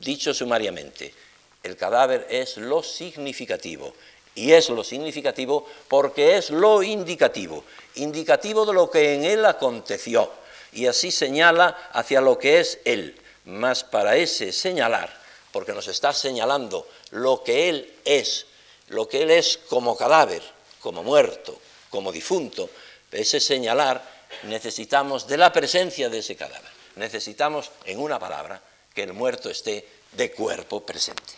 [0.00, 1.14] Dicho sumariamente,
[1.62, 3.94] el cadáver es lo significativo.
[4.34, 7.64] Y es lo significativo porque es lo indicativo,
[7.96, 10.30] indicativo de lo que en él aconteció
[10.72, 13.16] y así señala hacia lo que es Él.
[13.44, 15.10] Mas para ese señalar,
[15.52, 18.46] porque nos está señalando lo que Él es,
[18.88, 20.42] lo que Él es como cadáver,
[20.80, 21.58] como muerto,
[21.90, 22.68] como difunto,
[23.10, 26.70] ese señalar necesitamos de la presencia de ese cadáver.
[26.96, 28.60] Necesitamos, en una palabra,
[28.94, 31.34] que el muerto esté de cuerpo presente.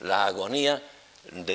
[0.00, 0.82] La agonía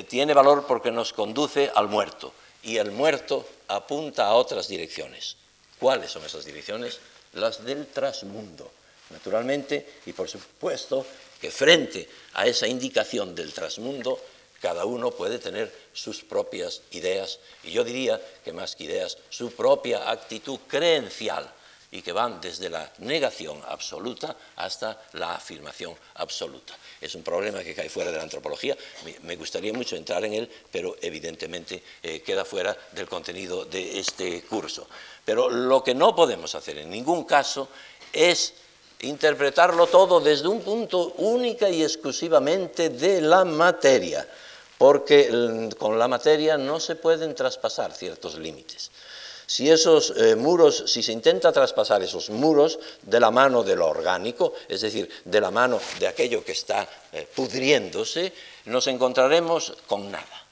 [0.08, 5.38] tiene valor porque nos conduce al muerto y el muerto apunta a otras direcciones.
[5.80, 7.00] ¿Cuáles son esas direcciones?
[7.34, 8.72] Las del trasmundo,
[9.10, 11.06] naturalmente, y por supuesto
[11.42, 14.20] que frente a esa indicación del trasmundo,
[14.64, 19.52] cada uno puede tener sus propias ideas, y yo diría que más que ideas, su
[19.52, 21.52] propia actitud creencial
[21.92, 26.74] y que van desde la negación absoluta hasta la afirmación absoluta.
[27.02, 28.78] Es un problema que cae fuera de la antropología,
[29.24, 34.44] me gustaría mucho entrar en él, pero evidentemente eh, queda fuera del contenido de este
[34.44, 34.88] curso.
[35.26, 37.68] Pero lo que no podemos hacer en ningún caso
[38.14, 38.54] es
[39.02, 44.26] interpretarlo todo desde un punto única y exclusivamente de la materia,
[44.84, 48.92] porque con la materia no se pueden traspasar ciertos límites
[49.46, 53.88] si esos eh, muros, si se intenta traspasar esos muros de la mano de lo
[53.88, 58.34] orgánico, es decir, de la mano de aquello que está eh, pudriéndose,
[58.66, 60.46] nos encontraremos con nada,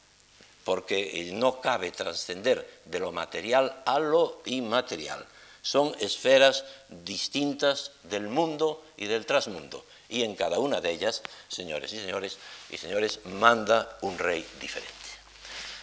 [0.64, 5.26] porque no cabe trascender de lo material a lo inmaterial.
[5.62, 9.84] Son esferas distintas del mundo y del trasmundo.
[10.12, 12.38] Y en cada una de ellas, señores y señores
[12.70, 14.94] y señores, manda un rey diferente.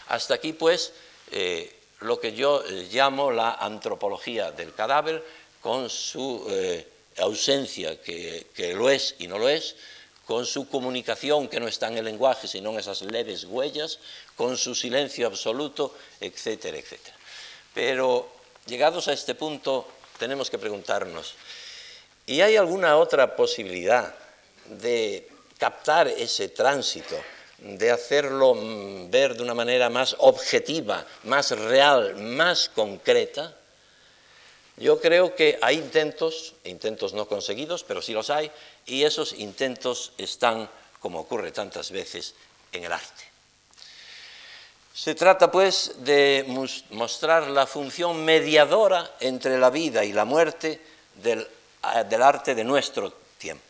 [0.07, 0.93] Hasta aquí, pues,
[1.31, 5.25] eh, lo que yo eh, llamo la antropología del cadáver,
[5.61, 6.87] con su eh,
[7.17, 9.75] ausencia, que, lo es y no lo es,
[10.25, 13.99] con su comunicación que no está en el lenguaje, sino en esas leves huellas,
[14.35, 17.17] con su silencio absoluto, etcétera, etcétera.
[17.73, 18.29] Pero
[18.67, 19.87] llegados a este punto,
[20.17, 21.33] tenemos que preguntarnos,
[22.29, 24.13] ¿y hay alguna otra posibilidad
[24.67, 27.15] de captar ese tránsito
[27.57, 33.57] de hacerlo mm, ver de una manera más objetiva, más real, más concreta,
[34.77, 38.51] yo creo que hay intentos, intentos no conseguidos, pero sí los hay,
[38.85, 42.35] y esos intentos están, como ocurre tantas veces,
[42.71, 43.23] en el arte.
[44.93, 46.45] Se trata pues de
[46.91, 50.79] mostrar la función mediadora entre la vida y la muerte
[51.15, 51.47] del,
[52.09, 53.69] del arte de nuestro tiempo.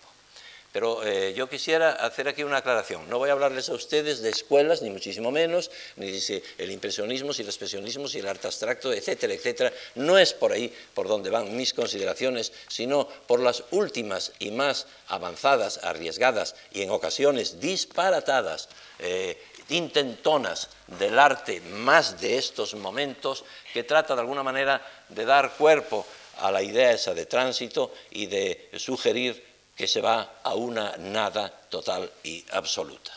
[0.71, 3.09] Pero eh, yo quisiera hacer aquí una aclaración.
[3.09, 7.33] No voy a hablarles a ustedes de escuelas, ni muchísimo menos, ni de el impresionismo,
[7.33, 9.73] si el expresionismo, si el arte abstracto, etcétera, etcétera.
[9.95, 14.85] No es por ahí por donde van mis consideraciones, sino por las últimas y más
[15.07, 18.69] avanzadas, arriesgadas y en ocasiones disparatadas,
[18.99, 20.69] eh, intentonas
[20.99, 23.43] del arte más de estos momentos,
[23.73, 26.05] que trata de alguna manera de dar cuerpo
[26.39, 31.49] a la idea esa de tránsito y de sugerir que se va a una nada
[31.69, 33.11] total y absoluta.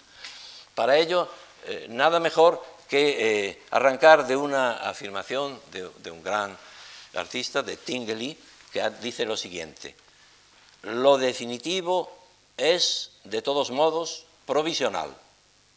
[0.74, 1.28] Para ello,
[1.66, 6.56] eh, nada mejor que eh, arrancar de una afirmación de, un gran
[7.14, 8.38] artista, de Tingley,
[8.72, 9.94] que dice lo siguiente,
[10.82, 12.12] lo definitivo
[12.56, 15.14] es, de todos modos, provisional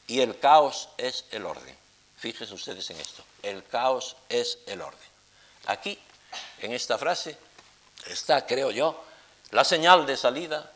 [0.08, 1.76] y el caos es el orden.
[2.18, 5.08] Fíjense ustedes en esto, el caos es el orden.
[5.68, 5.98] Aquí,
[6.62, 7.38] en esta frase,
[8.08, 9.04] está, creo yo,
[9.52, 10.72] la señal de salida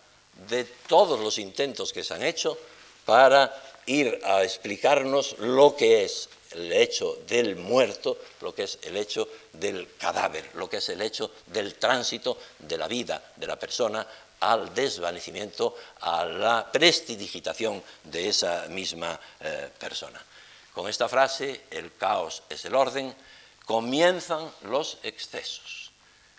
[0.47, 2.57] de todos los intentos que se han hecho
[3.05, 3.53] para
[3.85, 9.27] ir a explicarnos lo que es el hecho del muerto, lo que es el hecho
[9.53, 14.05] del cadáver, lo que es el hecho del tránsito de la vida de la persona
[14.39, 20.23] al desvanecimiento, a la prestidigitación de esa misma eh, persona.
[20.73, 23.13] Con esta frase, el caos es el orden,
[23.69, 25.91] comienzan los excesos.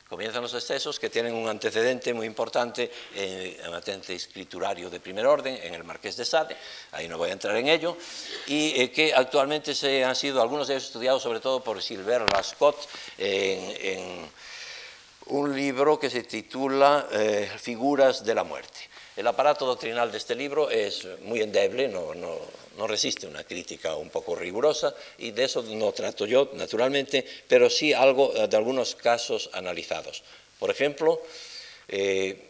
[0.09, 5.25] Comienzan los excesos que tienen un antecedente muy importante, eh, un antecedente escriturario de primer
[5.27, 6.57] orden en el Marqués de Sade,
[6.91, 7.97] ahí no voy a entrar en ello,
[8.49, 12.23] y eh, que actualmente se han sido, algunos de ellos estudiados sobre todo por Silver
[12.33, 14.29] Lascott en,
[15.27, 18.81] un libro que se titula eh, Figuras de la muerte.
[19.21, 24.35] El aparato doctrinal de este libro es muy endeble, no, resiste una crítica un poco
[24.35, 30.23] rigurosa y de eso no trato yo, naturalmente, pero sí algo de algunos casos analizados.
[30.59, 31.21] Por ejemplo,
[31.87, 32.47] eh,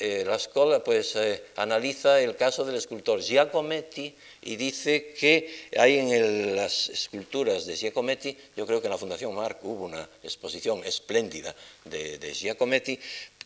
[0.00, 5.98] eh, la escuela pues, eh, analiza el caso del escultor Giacometti y dice que hay
[5.98, 10.82] en las esculturas de Giacometti, yo creo que en la Fundación Marc hubo una exposición
[10.82, 12.98] espléndida de Giacometti,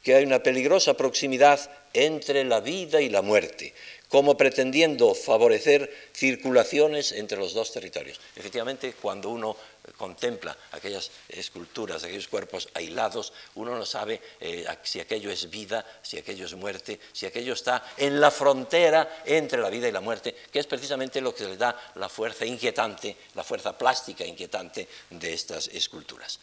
[0.02, 3.74] que hay una peligrosa proximidad entre la vida y la muerte,
[4.08, 8.20] como pretendiendo favorecer circulaciones entre los dos territorios.
[8.36, 9.56] Efectivamente, cuando uno
[9.96, 16.18] contempla aquellas esculturas, aquellos cuerpos aislados, uno no sabe eh, si aquello es vida, si
[16.18, 20.34] aquello es muerte, si aquello está en la frontera entre la vida y la muerte,
[20.50, 25.32] que es precisamente lo que le da la fuerza inquietante, la fuerza plástica inquietante de
[25.32, 26.38] estas esculturas.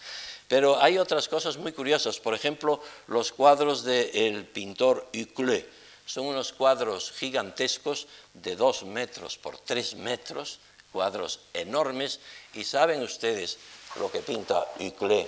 [0.48, 5.68] Pero hay otras cosas muy curiosas, por ejemplo, los cuadros del pintor Huclé.
[6.06, 10.60] Son unos cuadros gigantescos de dos metros por tres metros,
[10.92, 12.20] cuadros enormes,
[12.54, 13.58] y saben ustedes
[14.00, 15.28] lo que pinta Huclé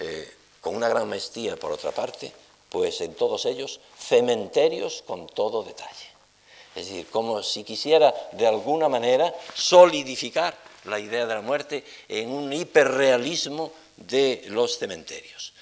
[0.00, 2.30] eh, con una gran maestría, por otra parte,
[2.68, 6.08] pues en todos ellos cementerios con todo detalle.
[6.74, 10.54] Es decir, como si quisiera de alguna manera solidificar
[10.84, 13.72] la idea de la muerte en un hiperrealismo
[14.06, 15.52] de los cementerios.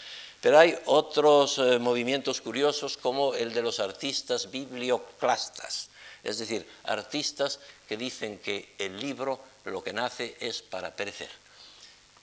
[0.40, 5.88] Pero hay otros eh, movimientos curiosos como el de los artistas biblioclastas,
[6.22, 11.31] es decir, artistas que dicen que el libro lo que nace es para perecer,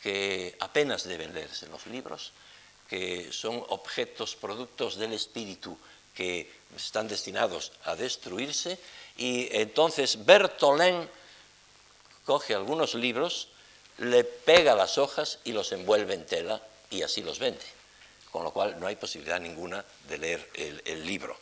[0.01, 2.31] que apenas deben leerse los libros,
[2.87, 5.77] que son objetos, productos del espíritu
[6.13, 8.77] que están destinados a destruirse
[9.17, 11.09] y entonces Bertolén
[12.25, 13.49] coge algunos libros
[13.97, 17.65] le pega las hojas y los envuelve en tela y así los vende.
[18.31, 20.49] Con lo cual no hay posibilidad ninguna de leer
[20.85, 21.37] el, libro.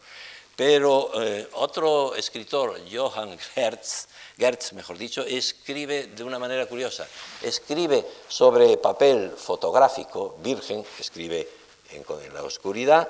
[0.55, 7.07] Pero eh, otro escritor, Johann Gertz, Gertz, mejor dicho, escribe de una manera curiosa.
[7.41, 11.47] Escribe sobre papel fotográfico virgen, escribe
[11.91, 13.07] en, en la oscuridad,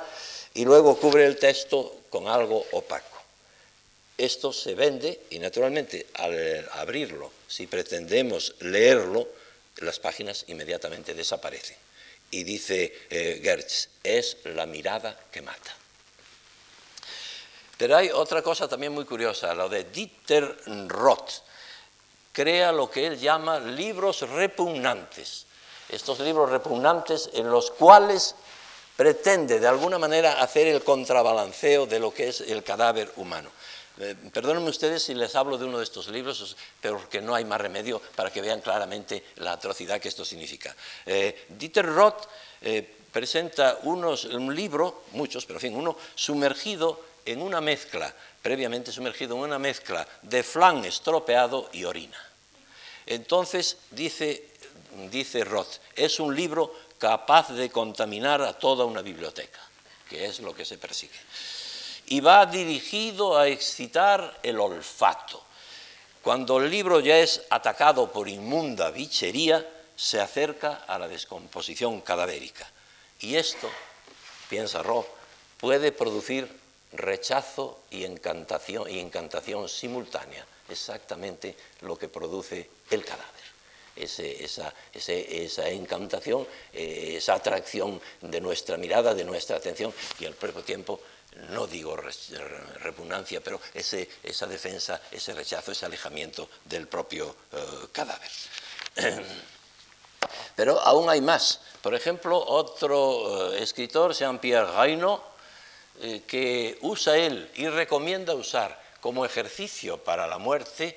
[0.54, 3.18] y luego cubre el texto con algo opaco.
[4.18, 9.28] Esto se vende y naturalmente al abrirlo, si pretendemos leerlo,
[9.78, 11.78] las páginas inmediatamente desaparecen.
[12.32, 15.76] Y dice eh, Gertz, es la mirada que mata.
[17.78, 20.56] Pero hay otra cosa también muy curiosa, lo de Dieter
[20.88, 21.42] Roth.
[22.32, 25.46] Crea lo que él llama libros repugnantes.
[25.90, 28.36] Estos libros repugnantes en los cuales
[28.96, 33.50] pretende de alguna manera hacer el contrabalanceo de lo que es el cadáver humano.
[34.00, 37.44] Eh, perdónenme ustedes si les hablo de uno de estos libros, pero que no hay
[37.46, 40.76] más remedio para que vean claramente la atrocidad que esto significa.
[41.06, 42.28] Eh, Dieter Roth
[42.62, 49.36] eh, presenta un libro, muchos, pero en fin, uno sumergido en una mezcla, previamente sumergido
[49.36, 52.18] en una mezcla de flan estropeado y orina.
[53.06, 54.48] Entonces, dice,
[55.12, 59.60] dice Roth, es un libro capaz de contaminar a toda una biblioteca,
[60.10, 61.20] que es lo que se persigue
[62.12, 65.42] y va dirigido a excitar el olfato.
[66.22, 72.70] Cuando el libro ya es atacado por inmunda bichería, se acerca a la descomposición cadavérica.
[73.22, 73.70] Y esto,
[74.50, 75.08] piensa Roth,
[75.58, 76.52] puede producir
[76.92, 83.42] rechazo y encantación, y encantación simultánea, exactamente lo que produce el cadáver.
[83.96, 90.62] esa, esa, encantación, eh, esa atracción de nuestra mirada, de nuestra atención y al propio
[90.62, 91.00] tiempo
[91.50, 98.30] no digo repugnancia, pero esa defensa, ese rechazo, ese alejamiento del propio eh, cadáver.
[100.56, 101.62] Pero aún hay más.
[101.82, 105.20] Por ejemplo, otro eh, escritor, Jean-Pierre Reynaud,
[106.02, 110.96] eh, que usa él y recomienda usar como ejercicio para la muerte,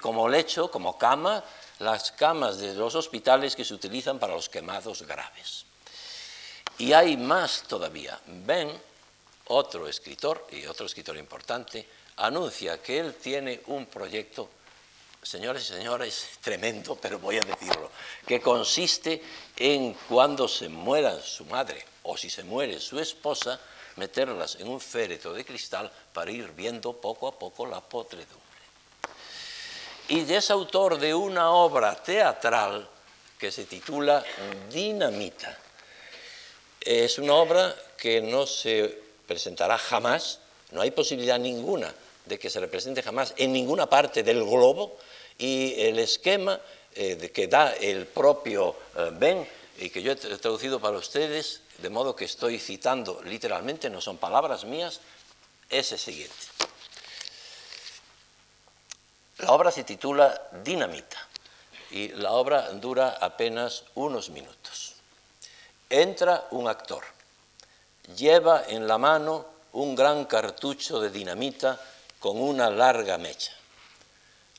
[0.00, 1.42] como lecho, como cama,
[1.80, 5.66] las camas de los hospitales que se utilizan para los quemados graves.
[6.78, 8.20] Y hay más todavía.
[9.52, 11.86] Otro escritor, y otro escritor importante,
[12.16, 14.48] anuncia que él tiene un proyecto,
[15.22, 17.90] señores y señores, tremendo, pero voy a decirlo,
[18.26, 19.22] que consiste
[19.56, 23.60] en cuando se muera su madre o si se muere su esposa,
[23.96, 28.40] meterlas en un féretro de cristal para ir viendo poco a poco la podredumbre.
[30.08, 32.88] Y es autor de una obra teatral
[33.38, 34.24] que se titula
[34.70, 35.58] Dinamita.
[36.80, 40.40] Es una obra que no se presentará jamás,
[40.72, 41.94] no hay posibilidad ninguna
[42.26, 44.98] de que se represente jamás en ninguna parte del globo
[45.38, 46.60] y el esquema
[46.94, 51.88] eh, que da el propio eh, Ben y que yo he traducido para ustedes, de
[51.88, 55.00] modo que estoy citando literalmente, no son palabras mías,
[55.70, 56.36] es el siguiente.
[59.38, 61.26] La obra se titula Dinamita
[61.90, 64.96] y la obra dura apenas unos minutos.
[65.88, 67.02] Entra un actor
[68.16, 71.80] lleva en la mano un gran cartucho de dinamita
[72.18, 73.52] con una larga mecha.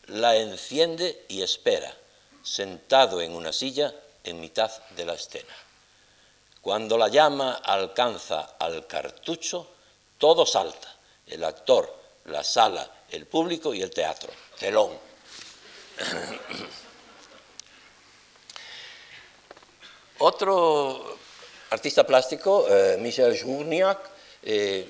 [0.08, 1.96] La enciende y espera,
[2.42, 5.54] sentado en una silla en mitad de la escena.
[6.62, 9.70] Cuando la llama alcanza al cartucho,
[10.18, 10.96] todo salta,
[11.28, 11.94] el actor,
[12.26, 14.32] la sala, el público y el teatro.
[14.58, 14.98] Telón.
[20.20, 21.18] Otro
[21.74, 23.98] artista plástico, eh, Michel Journiac,
[24.44, 24.86] eh,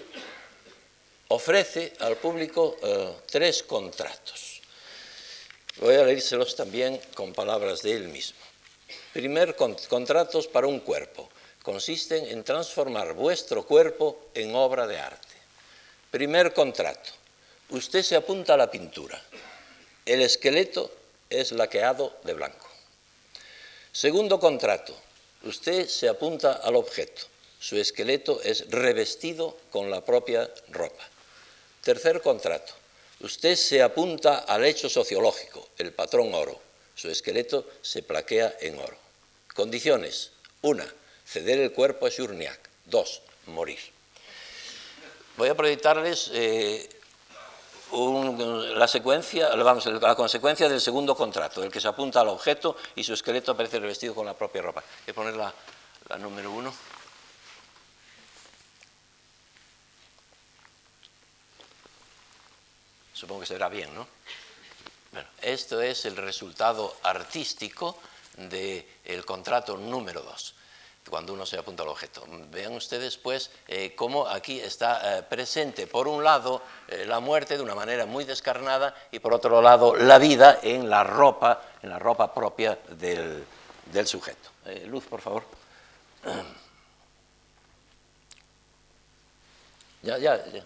[1.29, 4.61] ofrece al público eh, tres contratos.
[5.77, 8.39] Voy a leérselos también con palabras de él mismo.
[9.13, 11.29] Primer, contratos para un cuerpo.
[11.63, 15.35] Consisten en transformar vuestro cuerpo en obra de arte.
[16.11, 17.11] Primer contrato.
[17.69, 19.19] Usted se apunta a la pintura.
[20.05, 20.91] El esqueleto
[21.29, 22.67] es laqueado de blanco.
[23.93, 24.93] Segundo contrato
[25.43, 27.23] Usted se apunta al objeto.
[27.59, 31.03] Su esqueleto es revestido con la propia ropa.
[31.81, 32.73] Tercer contrato.
[33.19, 36.59] Usted se apunta al hecho sociológico, el patrón oro.
[36.95, 38.97] Su esqueleto se plaquea en oro.
[39.53, 40.31] Condiciones.
[40.61, 40.85] Una,
[41.25, 42.59] ceder el cuerpo a Journiac.
[42.85, 43.79] Dos, morir.
[45.37, 46.87] Voy a proyectarles eh,
[48.75, 53.03] la, secuencia, vamos, la consecuencia del segundo contrato, el que se apunta al objeto y
[53.03, 54.81] su esqueleto aparece revestido con la propia ropa.
[55.05, 55.53] Voy a poner la,
[56.09, 56.73] la número uno.
[63.13, 64.07] Supongo que se verá bien, ¿no?
[65.11, 67.99] Bueno, esto es el resultado artístico
[68.37, 70.55] del contrato número dos
[71.09, 72.23] cuando uno se apunta al objeto.
[72.49, 77.57] Vean ustedes, pues, eh, cómo aquí está eh, presente, por un lado, eh, la muerte
[77.57, 81.89] de una manera muy descarnada y, por otro lado, la vida en la ropa, en
[81.89, 83.45] la ropa propia del,
[84.05, 84.49] sujeto.
[84.87, 85.43] luz, por favor.
[90.03, 90.65] Ya, ya, ya.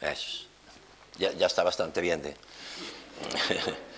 [0.00, 0.46] Eso.
[1.18, 2.36] Ya, ya está bastante bien de...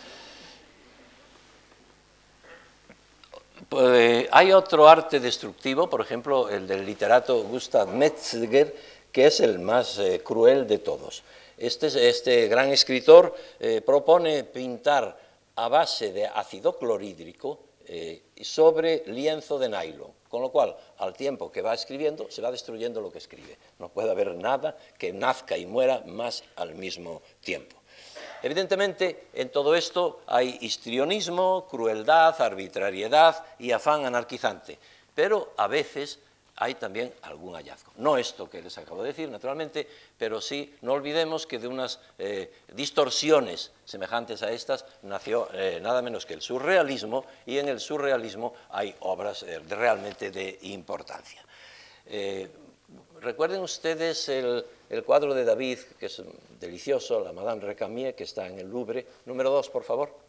[3.68, 8.74] Pues, hay otro arte destructivo, por ejemplo, el del literato Gustav Metzger,
[9.12, 11.22] que es el más eh, cruel de todos.
[11.58, 15.18] Este, este gran escritor eh, propone pintar
[15.56, 20.12] a base de ácido clorhídrico eh, sobre lienzo de nylon.
[20.30, 23.58] Con lo cual, al tiempo que va escribiendo, se va destruyendo lo que escribe.
[23.78, 27.77] No puede haber nada que nazca y muera más al mismo tiempo.
[28.42, 34.78] Evidentemente, en todo esto hay histrionismo, crueldad, arbitrariedad y afán anarquizante,
[35.14, 36.20] pero a veces
[36.60, 37.92] hay también algún hallazgo.
[37.96, 39.86] No esto que les acabo de decir, naturalmente,
[40.18, 46.02] pero sí, no olvidemos que de unas eh, distorsiones semejantes a estas nació eh, nada
[46.02, 51.42] menos que el surrealismo, y en el surrealismo hay obras eh, realmente de importancia.
[53.20, 56.22] recuerden ustedes el, el, cuadro de David, que es
[56.58, 59.06] delicioso, la Madame Recamier, que está en el Louvre.
[59.26, 60.28] Número dos, por favor.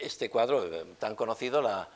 [0.00, 1.88] este cuadro eh, tan conocido, la,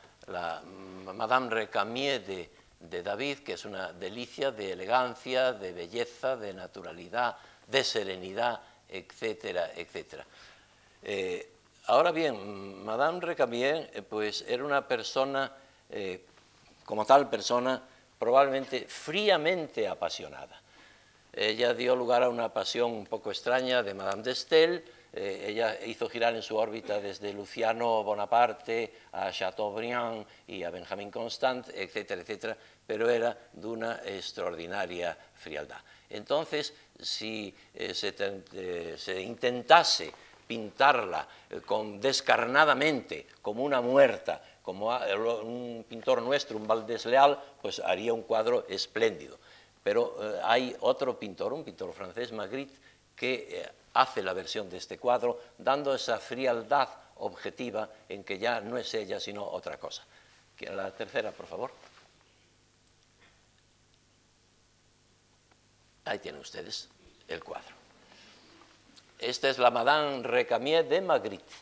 [1.13, 2.49] Madame Recamier de,
[2.79, 8.59] de, David, que es una delicia de elegancia, de belleza, de naturalidad, de serenidad,
[8.89, 10.25] etcétera, etcétera.
[11.03, 11.51] Eh,
[11.85, 15.51] ahora bien, Madame Recamier eh, pues, era una persona,
[16.83, 17.81] como tal persona,
[18.17, 20.61] probablemente fríamente apasionada.
[21.33, 24.83] Ella dio lugar a una pasión un poco extraña de Madame de Staël,
[25.17, 31.09] eh, ella hizo girar en su órbita desde Luciano Bonaparte a Chateaubriand y a Benjamin
[31.09, 35.79] Constant, etcétera, etcétera, pero era de una extraordinaria frialdad.
[36.09, 40.11] Entonces, si eh, eh, se, intentase
[40.45, 41.25] pintarla
[41.65, 44.89] con, descarnadamente como una muerta, como
[45.43, 49.37] un pintor nuestro, un Valdés Leal, pues haría un cuadro espléndido.
[49.83, 52.73] Pero hay otro pintor, un pintor francés, Magritte,
[53.15, 58.77] que hace la versión de este cuadro, dando esa frialdad objetiva en que ya no
[58.77, 60.03] es ella, sino otra cosa.
[60.59, 61.71] La tercera, por favor.
[66.05, 66.89] Ahí tienen ustedes
[67.27, 67.75] el cuadro.
[69.19, 71.53] Esta es la Madame Recamier de Magritte.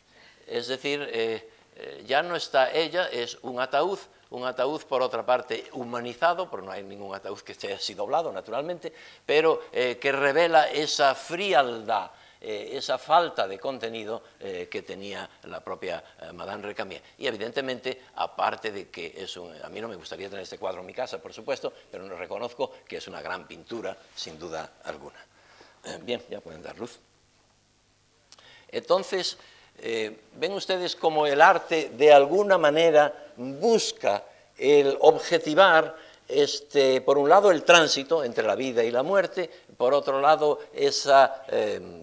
[0.48, 4.00] Es decir, eh, eh, ya no está ella, es un ataúd,
[4.30, 8.32] un ataúd por otra parte humanizado, porque no hay ningún ataúd que esté así doblado
[8.32, 8.94] naturalmente,
[9.26, 12.12] pero eh, que revela esa frialdad
[12.42, 16.04] eh, esa falta de contenido que tenía la propia
[16.34, 17.02] Madame Recamier.
[17.18, 20.82] Y evidentemente, aparte de que es un, a mí no me gustaría tener este cuadro
[20.82, 24.74] en mi casa, por supuesto, pero no reconozco que es una gran pintura, sin duda
[24.84, 25.26] alguna.
[26.02, 27.00] bien, ya pueden dar luz.
[28.68, 29.38] Entonces,
[29.80, 34.24] ven ustedes cómo el arte de alguna manera busca
[34.58, 35.96] el objetivar
[36.28, 40.60] este, por un lado el tránsito entre la vida y la muerte, por otro lado
[40.74, 41.12] ese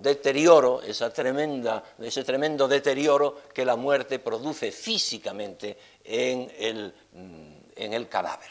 [0.01, 7.93] deterioro, esa tremenda, ese tremendo deterioro que la muerte produce físicamente en el, mm, en
[7.93, 8.51] el cadáver.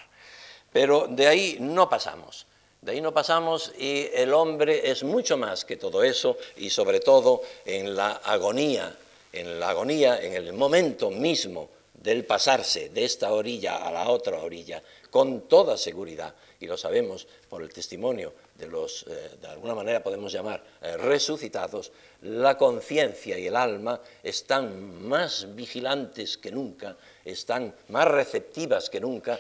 [0.72, 2.46] Pero de ahí no pasamos.
[2.82, 7.02] De ahí no pasamos y el hombre es mucho más que todo eso y sobre
[7.02, 8.96] todo en la agonía,
[9.32, 14.42] en la agonía, en el momento mismo del pasarse de esta orilla a la otra
[14.42, 19.76] orilla, con toda seguridad, y lo sabemos por el testimonio de los, eh, de alguna
[19.76, 26.96] manera podemos llamar, eh, resucitados, la conciencia y el alma están más vigilantes que nunca,
[27.26, 29.40] están más receptivas que nunca,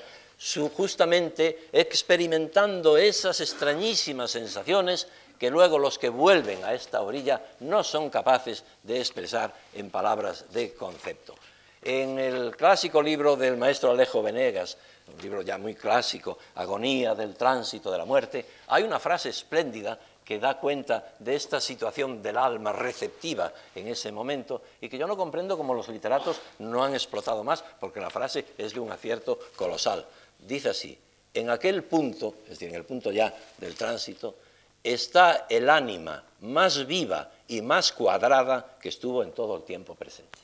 [0.75, 5.07] justamente experimentando esas extrañísimas sensaciones
[5.39, 10.51] que luego los que vuelven a esta orilla no son capaces de expresar en palabras
[10.51, 11.33] de concepto.
[11.81, 14.77] En el clásico libro del maestro Alejo Venegas,
[15.15, 19.97] un libro ya muy clásico, Agonía del tránsito de la muerte, hay una frase espléndida
[20.25, 25.07] que da cuenta de esta situación del alma receptiva en ese momento y que yo
[25.07, 28.91] no comprendo cómo los literatos no han explotado más, porque la frase es de un
[28.91, 30.05] acierto colosal.
[30.37, 30.99] Dice así,
[31.33, 34.35] en aquel punto, es decir, en el punto ya del tránsito,
[34.83, 40.39] está el ánima más viva y más cuadrada que estuvo en todo el tiempo presente,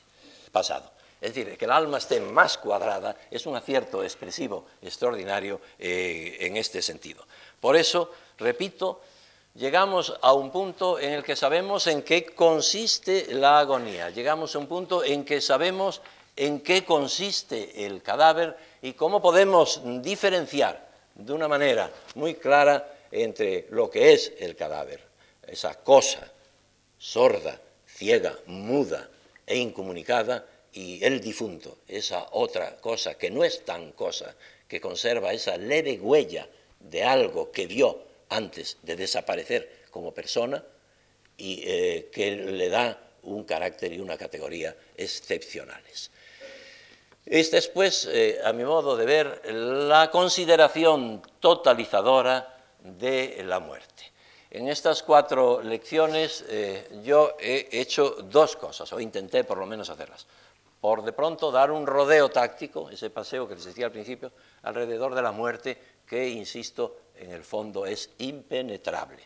[0.52, 0.90] pasado.
[1.20, 6.56] Es decir, que el alma esté más cuadrada es un acierto expresivo extraordinario eh, en
[6.56, 7.24] este sentido.
[7.60, 9.00] Por eso, repito,
[9.54, 14.58] llegamos a un punto en el que sabemos en qué consiste la agonía, llegamos a
[14.58, 16.02] un punto en que sabemos
[16.36, 23.66] en qué consiste el cadáver y cómo podemos diferenciar de una manera muy clara entre
[23.70, 25.00] lo que es el cadáver,
[25.46, 26.32] esa cosa
[26.98, 29.08] sorda, ciega, muda
[29.46, 34.34] e incomunicada, y el difunto, esa otra cosa que no es tan cosa,
[34.68, 36.46] que conserva esa leve huella
[36.80, 40.62] de algo que vio antes de desaparecer como persona
[41.38, 46.10] y eh, que le da un carácter y una categoría excepcionales.
[47.24, 48.08] Esta es, pues,
[48.44, 54.12] a mi modo de ver, la consideración totalizadora de la muerte.
[54.50, 59.90] En estas cuatro lecciones eh, yo he hecho dos cosas, o intenté por lo menos
[59.90, 60.26] hacerlas.
[60.80, 65.14] Por de pronto dar un rodeo táctico, ese paseo que les decía al principio, alrededor
[65.14, 69.22] de la muerte, que, insisto, en el fondo es impenetrable.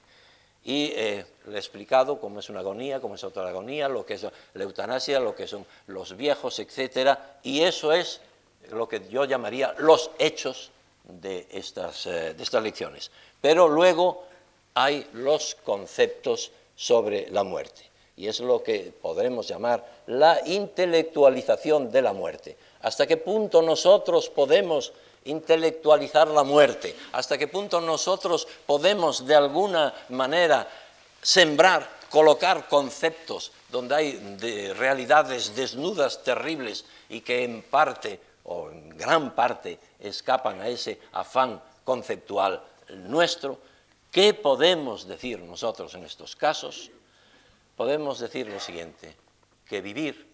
[0.65, 4.15] Y eh, le he explicado cómo es una agonía, cómo es otra agonía, lo que
[4.15, 8.21] es la eutanasia, lo que son los viejos, etcétera, y eso es
[8.71, 10.71] lo que yo llamaría los hechos
[11.05, 13.11] de estas, eh, de estas lecciones.
[13.41, 14.25] Pero luego
[14.75, 17.83] hay los conceptos sobre la muerte.
[18.17, 22.57] Y es lo que podremos llamar la intelectualización de la muerte.
[22.83, 24.93] ¿Hasta qué punto nosotros podemos
[25.25, 26.95] intelectualizar la muerte?
[27.13, 30.69] ¿Hasta qué punto nosotros podemos de alguna manera
[31.23, 38.71] sembrar, colocar conceptos donde hay realidades desnudas, terribles y que en parte o
[39.01, 42.63] gran parte escapan a ese afán conceptual
[43.09, 43.59] nuestro?
[44.13, 46.91] ¿Qué podemos decir nosotros en estos casos?
[47.77, 49.17] Podemos decir lo siguiente,
[49.67, 50.29] que vivir,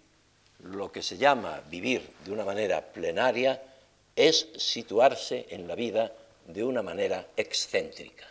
[0.64, 3.62] lo que se llama vivir de una manera plenaria,
[4.16, 6.12] es situarse en la vida
[6.46, 8.26] de una manera excéntrica.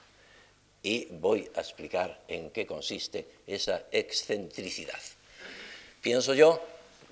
[0.84, 5.00] Y voy a explicar en qué consiste esa excentricidad.
[6.02, 6.62] Pienso yo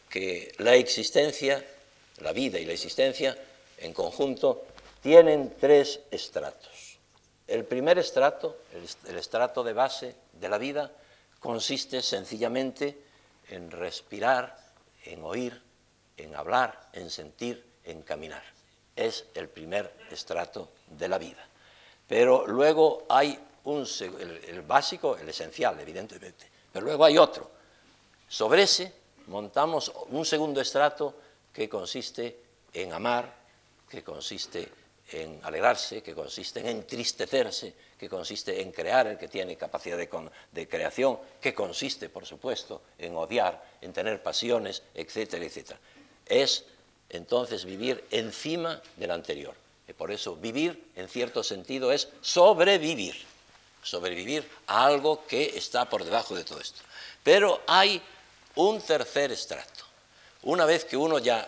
[0.10, 1.66] que la existencia,
[2.24, 3.38] la vida y la existencia
[3.78, 4.66] en conjunto,
[5.02, 6.98] tienen tres estratos.
[7.48, 8.58] El primer estrato,
[9.08, 10.92] el, estrato de base de la vida,
[11.40, 12.98] consiste sencillamente
[13.50, 14.58] en respirar,
[15.04, 15.62] en oír,
[16.16, 18.44] en hablar, en sentir, en caminar.
[18.96, 21.46] Es el primer estrato de la vida.
[22.08, 23.86] Pero luego hay un,
[24.48, 27.52] el, básico, el esencial, evidentemente, pero luego hay otro.
[28.28, 28.94] Sobre ese
[29.28, 31.16] montamos un segundo estrato
[31.54, 32.36] que consiste
[32.74, 33.34] en amar,
[33.90, 34.68] que consiste
[35.12, 40.68] en alegrarse, que consiste en entristecerse, que consiste en crear, el que tiene capacidad de,
[40.68, 45.80] creación, que consiste, por supuesto, en odiar, en tener pasiones, etcétera, etcétera.
[46.26, 46.66] Es
[47.10, 49.54] entonces vivir encima del anterior.
[49.88, 53.16] Y por eso vivir, en cierto sentido, es sobrevivir.
[53.84, 56.82] Sobrevivir a algo que está por debajo de todo esto.
[57.22, 58.02] Pero hay
[58.56, 59.93] un tercer estrato.
[60.44, 61.48] Una vez que uno ya,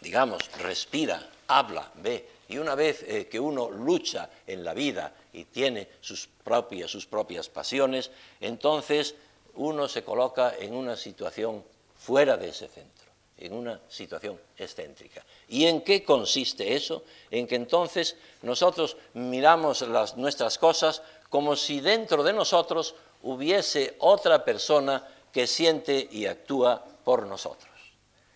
[0.00, 5.44] digamos, respira, habla, ve, y una vez eh, que uno lucha en la vida y
[5.44, 9.14] tiene sus propias, sus propias pasiones, entonces
[9.54, 11.64] uno se coloca en una situación
[11.96, 13.06] fuera de ese centro,
[13.38, 15.24] en una situación excéntrica.
[15.48, 17.04] ¿Y en qué consiste eso?
[17.30, 19.86] En que entonces nosotros miramos
[20.16, 27.26] nuestras cosas como si dentro de nosotros hubiese otra persona que siente y actúa por
[27.26, 27.71] nosotros.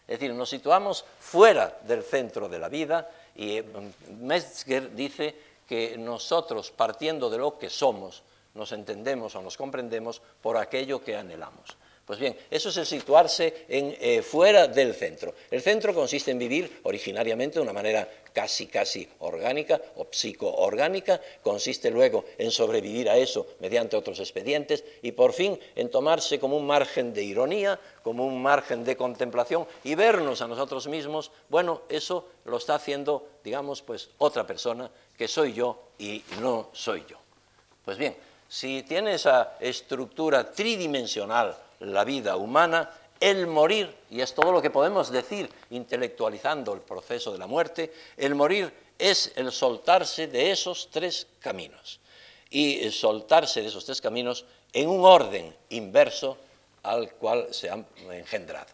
[0.06, 5.34] Es decir, nos situamos fuera del centro de la vida y mm, Metzger dice
[5.68, 8.22] que nosotros, partiendo de lo que somos,
[8.54, 11.76] nos entendemos o nos comprendemos por aquello que anhelamos.
[12.06, 15.34] Pues bien, eso es el situarse eh, fuera del centro.
[15.50, 21.90] El centro consiste en vivir originariamente de una manera casi, casi orgánica o psicoorgánica, consiste
[21.90, 26.64] luego en sobrevivir a eso mediante otros expedientes y por fin en tomarse como un
[26.64, 32.28] margen de ironía, como un margen de contemplación y vernos a nosotros mismos, bueno, eso
[32.44, 34.88] lo está haciendo, digamos, pues otra persona
[35.18, 37.16] que soy yo y no soy yo.
[37.84, 38.16] Pues bien,
[38.48, 44.70] si tiene esa estructura tridimensional, la vida humana, el morir, y es todo lo que
[44.70, 50.90] podemos decir intelectualizando el proceso de la muerte, el morir es el soltarse de esos
[50.90, 52.00] tres caminos.
[52.50, 56.38] Y soltarse de esos tres caminos en un orden inverso
[56.82, 58.68] al cual se han engendrado.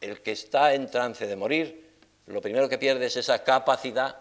[0.00, 1.90] El que está en trance de morir,
[2.26, 4.16] lo primero que pierde es esa capacidad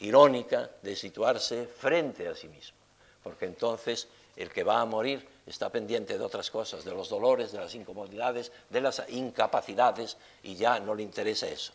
[0.00, 2.76] irónica de situarse frente a sí mismo,
[3.22, 7.52] porque entonces el que va a morir está pendiente de otras cosas, de los dolores,
[7.52, 11.72] de las incomodidades, de las incapacidades, y ya no le interesa eso.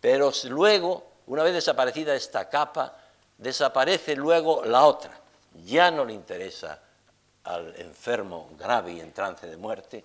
[0.00, 2.96] Pero luego, una vez desaparecida esta capa,
[3.36, 5.18] desaparece luego la otra.
[5.64, 6.80] Ya no le interesa
[7.44, 10.04] al enfermo grave y en trance de muerte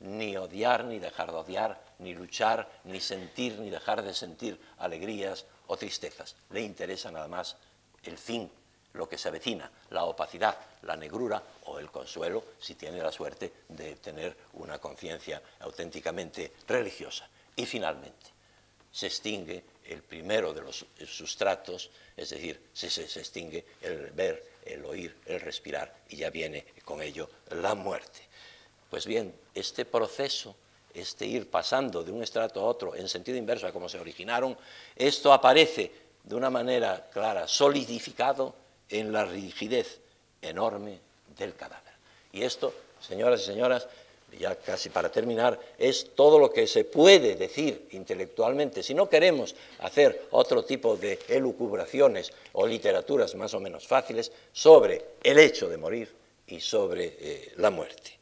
[0.00, 5.46] ni odiar, ni dejar de odiar, ni luchar, ni sentir, ni dejar de sentir alegrías
[5.68, 6.34] o tristezas.
[6.50, 7.56] Le interesa nada más
[8.02, 8.50] el fin
[8.94, 13.52] lo que se avecina, la opacidad, la negrura o el consuelo si tiene la suerte
[13.68, 17.28] de tener una conciencia auténticamente religiosa.
[17.56, 18.30] Y finalmente,
[18.90, 24.84] se extingue el primero de los sustratos, es decir, se, se, extingue el ver, el
[24.84, 28.20] oír, el respirar y ya viene con ello la muerte.
[28.90, 30.54] Pues bien, este proceso,
[30.92, 34.56] este ir pasando de un estrato a otro en sentido inverso a como se originaron,
[34.94, 35.90] esto aparece
[36.22, 38.54] de una manera clara, solidificado
[38.92, 40.00] en la rigidez
[40.40, 40.98] enorme,
[41.38, 41.92] del cadáver.
[42.32, 43.88] Y esto, señoras y señoras,
[44.38, 48.82] ya casi para terminar, es todo lo que se puede decir intelectualmente.
[48.82, 55.04] Si no queremos hacer otro tipo de elucubraciones o literaturas más o menos fáciles sobre
[55.22, 56.12] el hecho de morir
[56.46, 58.18] y sobre eh, la muerte.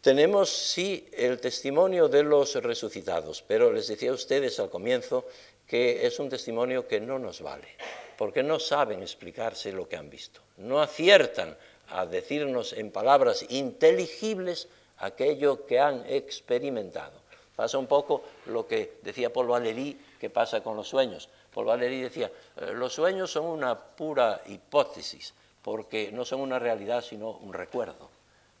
[0.00, 5.24] Tenemos, sí, el testimonio de los resucitados, pero les decía a ustedes al comienzo
[5.66, 7.68] que es un testimonio que no nos vale,
[8.16, 11.56] porque no saben explicarse lo que han visto, no aciertan
[11.88, 17.24] a decirnos en palabras inteligibles aquello que han experimentado.
[17.56, 21.28] Pasa un poco lo que decía Paul Valéry que pasa con los sueños.
[21.52, 27.02] Paul Valéry decía, eh, los sueños son una pura hipótesis, porque no son una realidad
[27.02, 28.10] sino un recuerdo.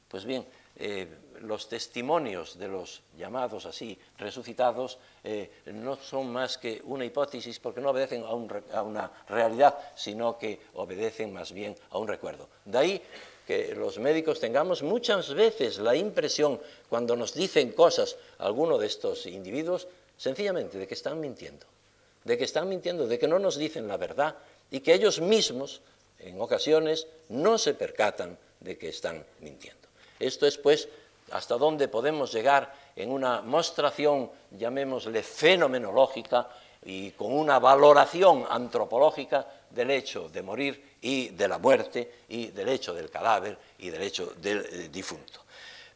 [0.08, 0.46] Pues bien,
[0.76, 1.06] eh,
[1.42, 7.80] los testimonios de los llamados así resucitados eh, no son más que una hipótesis porque
[7.80, 12.48] no obedecen a, una realidad, sino que obedecen más bien a un recuerdo.
[12.64, 13.02] De ahí
[13.46, 19.26] que los médicos tengamos muchas veces la impresión, cuando nos dicen cosas alguno de estos
[19.26, 21.66] individuos, sencillamente de que están mintiendo,
[22.24, 24.36] de que están mintiendo, de que no nos dicen la verdad
[24.70, 25.82] y que ellos mismos,
[26.18, 29.83] en ocasiones, no se percatan de que están mintiendo.
[30.18, 30.88] Esto es, pues,
[31.30, 36.48] hasta dónde podemos llegar en una mostración, llamémosle fenomenológica,
[36.84, 42.68] y con una valoración antropológica del hecho de morir y de la muerte y del
[42.68, 45.40] hecho del cadáver y del hecho del eh, difunto.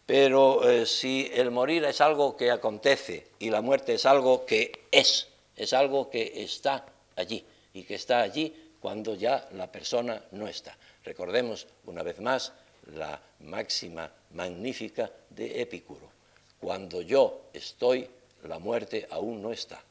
[0.06, 4.86] Pero eh, si el morir es algo que acontece y la muerte es algo que
[4.90, 7.44] es, es algo que está allí
[7.74, 10.76] y que está allí cuando ya la persona no está.
[11.04, 12.52] Recordemos una vez más
[12.94, 16.10] la máxima magnífica de Epicuro.
[16.60, 18.08] Cuando yo estoy,
[18.44, 19.82] la muerte aún no está.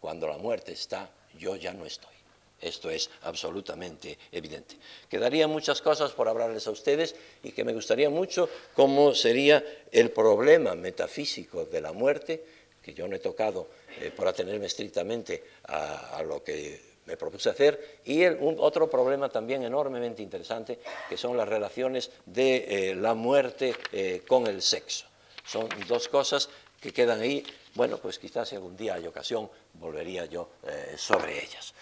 [0.00, 2.14] Cuando la muerte está, yo ya no estoy.
[2.60, 4.76] Esto es absolutamente evidente.
[5.10, 10.10] Quedarían muchas cosas por hablarles a ustedes y que me gustaría mucho cómo sería el
[10.10, 12.42] problema metafísico de la muerte,
[12.82, 13.68] que yo no he tocado
[14.00, 20.22] eh, por atenerme estrictamente a lo que me propuse hacer, y otro problema también enormemente
[20.22, 25.06] interesante, que son las relaciones de eh, la muerte eh, con el sexo.
[25.44, 26.48] Son dos cosas
[26.80, 27.44] que quedan ahí,
[27.74, 31.72] bueno, pues quizás algún día hay ocasión volvería yo eh, sobre ellas.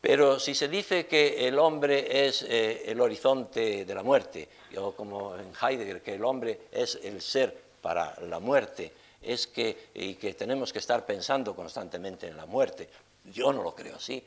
[0.00, 5.36] Pero si se dice que el hombre es el horizonte de la muerte, o como
[5.36, 8.90] en Heidegger, que el hombre es el ser para la muerte,
[9.22, 12.88] es que, y que tenemos que estar pensando constantemente en la muerte,
[13.32, 14.24] yo no lo creo así.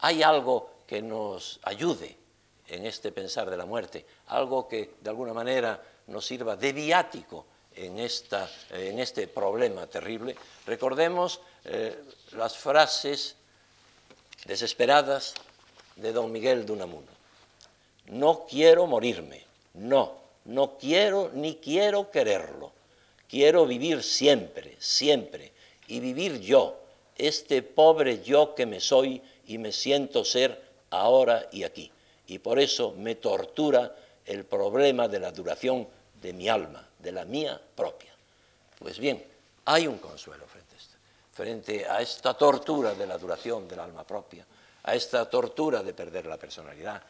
[0.00, 2.16] ¿Hay algo que nos ayude
[2.68, 4.04] en este pensar de la muerte?
[4.28, 10.34] Algo que de alguna manera nos sirva de viático en, este problema terrible.
[10.66, 13.36] Recordemos eh, las frases
[14.46, 15.34] desesperadas
[15.96, 17.16] de don Miguel de Unamuno.
[18.06, 19.44] No quiero morirme,
[19.74, 22.72] no, no quiero ni quiero quererlo.
[23.28, 25.52] Quiero vivir siempre, siempre,
[25.88, 26.78] y vivir yo,
[27.18, 31.90] este pobre yo que me soy y me siento ser ahora y aquí.
[32.26, 33.94] Y por eso me tortura
[34.24, 35.86] el problema de la duración
[36.20, 38.12] de mi alma, de la mía propia.
[38.78, 39.24] Pues bien,
[39.64, 40.96] hay un consuelo frente a esto,
[41.32, 44.44] frente a esta tortura de la duración del alma propia,
[44.82, 47.02] a esta tortura de perder la personalidad,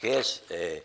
[0.00, 0.84] que es eh,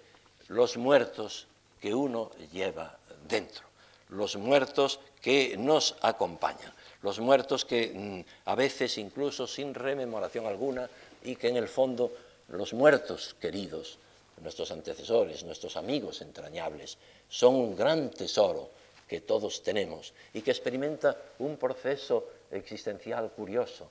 [0.49, 1.47] los muertos
[1.79, 2.97] que uno lleva
[3.27, 3.65] dentro,
[4.09, 6.73] los muertos que nos acompañan
[7.03, 10.89] los muertos que mm, a veces incluso sin rememoración alguna
[11.23, 12.11] y que en el fondo
[12.47, 13.99] los muertos queridos,
[14.41, 16.97] nuestros antecesores, nuestros amigos entrañables,
[17.29, 18.69] son un gran tesoro
[19.07, 23.89] que todos tenemos y que experimenta un proceso existencial curioso.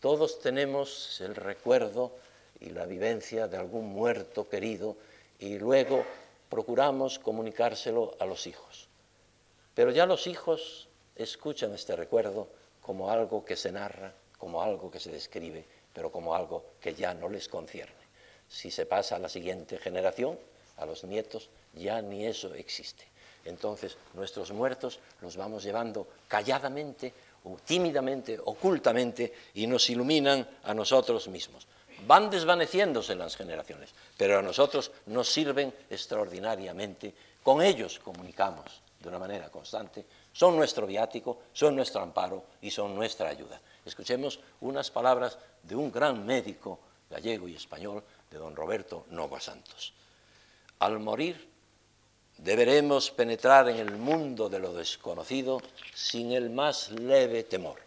[0.00, 2.12] Todos tenemos el recuerdo
[2.60, 4.96] y la vivencia de algún muerto querido
[5.40, 6.04] y luego
[6.48, 8.88] procuramos comunicárselo a los hijos.
[9.74, 12.48] Pero ya los hijos escuchan este recuerdo
[12.80, 17.14] como algo que se narra, como algo que se describe, pero como algo que ya
[17.14, 17.94] no les concierne.
[18.48, 20.38] Si se pasa a la siguiente generación,
[20.78, 23.04] a los nietos, ya ni eso existe.
[23.44, 27.12] Entonces nuestros muertos los vamos llevando calladamente,
[27.64, 31.66] tímidamente, ocultamente, y nos iluminan a nosotros mismos.
[32.06, 37.14] Van desvaneciéndose las generaciones, pero a nosotros nos sirven extraordinariamente.
[37.42, 40.04] Con ellos comunicamos de una manera constante
[40.38, 43.60] son nuestro viático, son nuestro amparo y son nuestra ayuda.
[43.84, 46.78] Escuchemos unas palabras de un gran médico
[47.10, 49.92] gallego y español, de don Roberto Nova Santos.
[50.78, 51.48] Al morir,
[52.36, 55.60] deberemos penetrar en el mundo de lo desconocido
[55.92, 57.80] sin el más leve temor,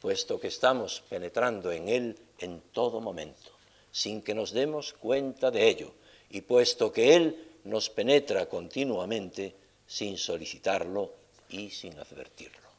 [0.00, 3.50] puesto que estamos penetrando en él en todo momento,
[3.92, 5.92] sin que nos demos cuenta de ello,
[6.30, 9.54] y puesto que Él nos penetra continuamente
[9.86, 11.12] sin solicitarlo
[11.50, 12.70] y sin advertirlo.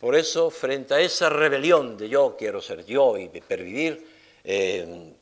[0.00, 4.06] Por eso, frente a esa rebelión de yo quiero ser yo y pervivir,
[4.44, 5.12] eh,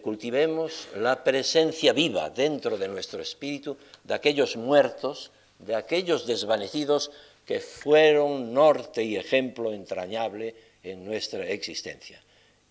[0.00, 7.10] cultivemos la presencia viva dentro de nuestro espíritu de aquellos muertos, de aquellos desvanecidos
[7.44, 10.54] que fueron norte y ejemplo entrañable
[10.84, 12.22] en nuestra existencia.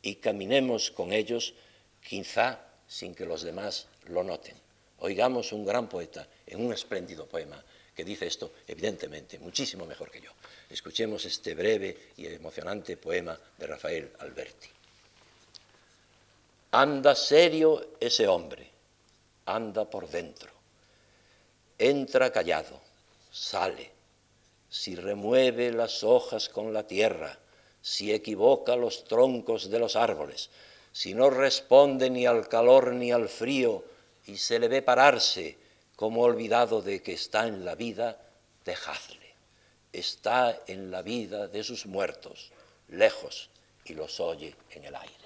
[0.01, 1.53] Y caminemos con ellos,
[2.01, 4.55] quizá sin que los demás lo noten.
[4.99, 7.61] Oigamos un gran poeta en un espléndido poema
[7.95, 10.31] que dice esto, evidentemente, muchísimo mejor que yo.
[10.69, 14.69] Escuchemos este breve y emocionante poema de Rafael Alberti.
[16.71, 18.67] Anda serio ese hombre,
[19.45, 20.51] anda por dentro,
[21.77, 22.81] entra callado,
[23.31, 23.91] sale,
[24.69, 27.37] si remueve las hojas con la tierra,
[27.83, 30.49] si equivoca los troncos de los árboles,
[30.93, 33.83] si no responde ni al calor ni al frío
[34.25, 35.57] y se le ve pararse
[35.97, 38.19] como olvidado de que está en la vida,
[38.63, 39.33] dejadle.
[39.91, 42.51] Está en la vida de sus muertos,
[42.87, 43.49] lejos,
[43.85, 45.22] y los oye en el aire.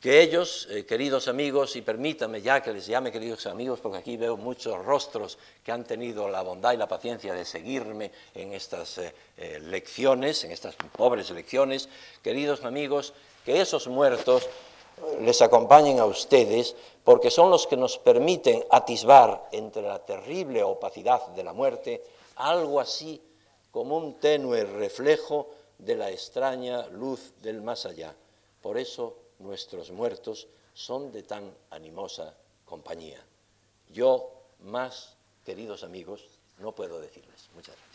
[0.00, 4.16] Que ellos, eh, queridos amigos, y permítanme ya que les llame queridos amigos, porque aquí
[4.16, 8.98] veo muchos rostros que han tenido la bondad y la paciencia de seguirme en estas
[8.98, 11.88] eh, eh, lecciones, en estas pobres lecciones,
[12.22, 13.12] queridos amigos,
[13.44, 14.48] que esos muertos
[15.20, 21.26] les acompañen a ustedes, porque son los que nos permiten atisbar entre la terrible opacidad
[21.28, 22.04] de la muerte
[22.36, 23.20] algo así
[23.72, 28.14] como un tenue reflejo de la extraña luz del más allá.
[28.62, 32.34] Por eso nuestros muertos son de tan animosa
[32.64, 33.24] compañía.
[33.88, 36.24] Yo, más queridos amigos,
[36.58, 37.48] no puedo decirles.
[37.54, 37.87] Muchas gracias.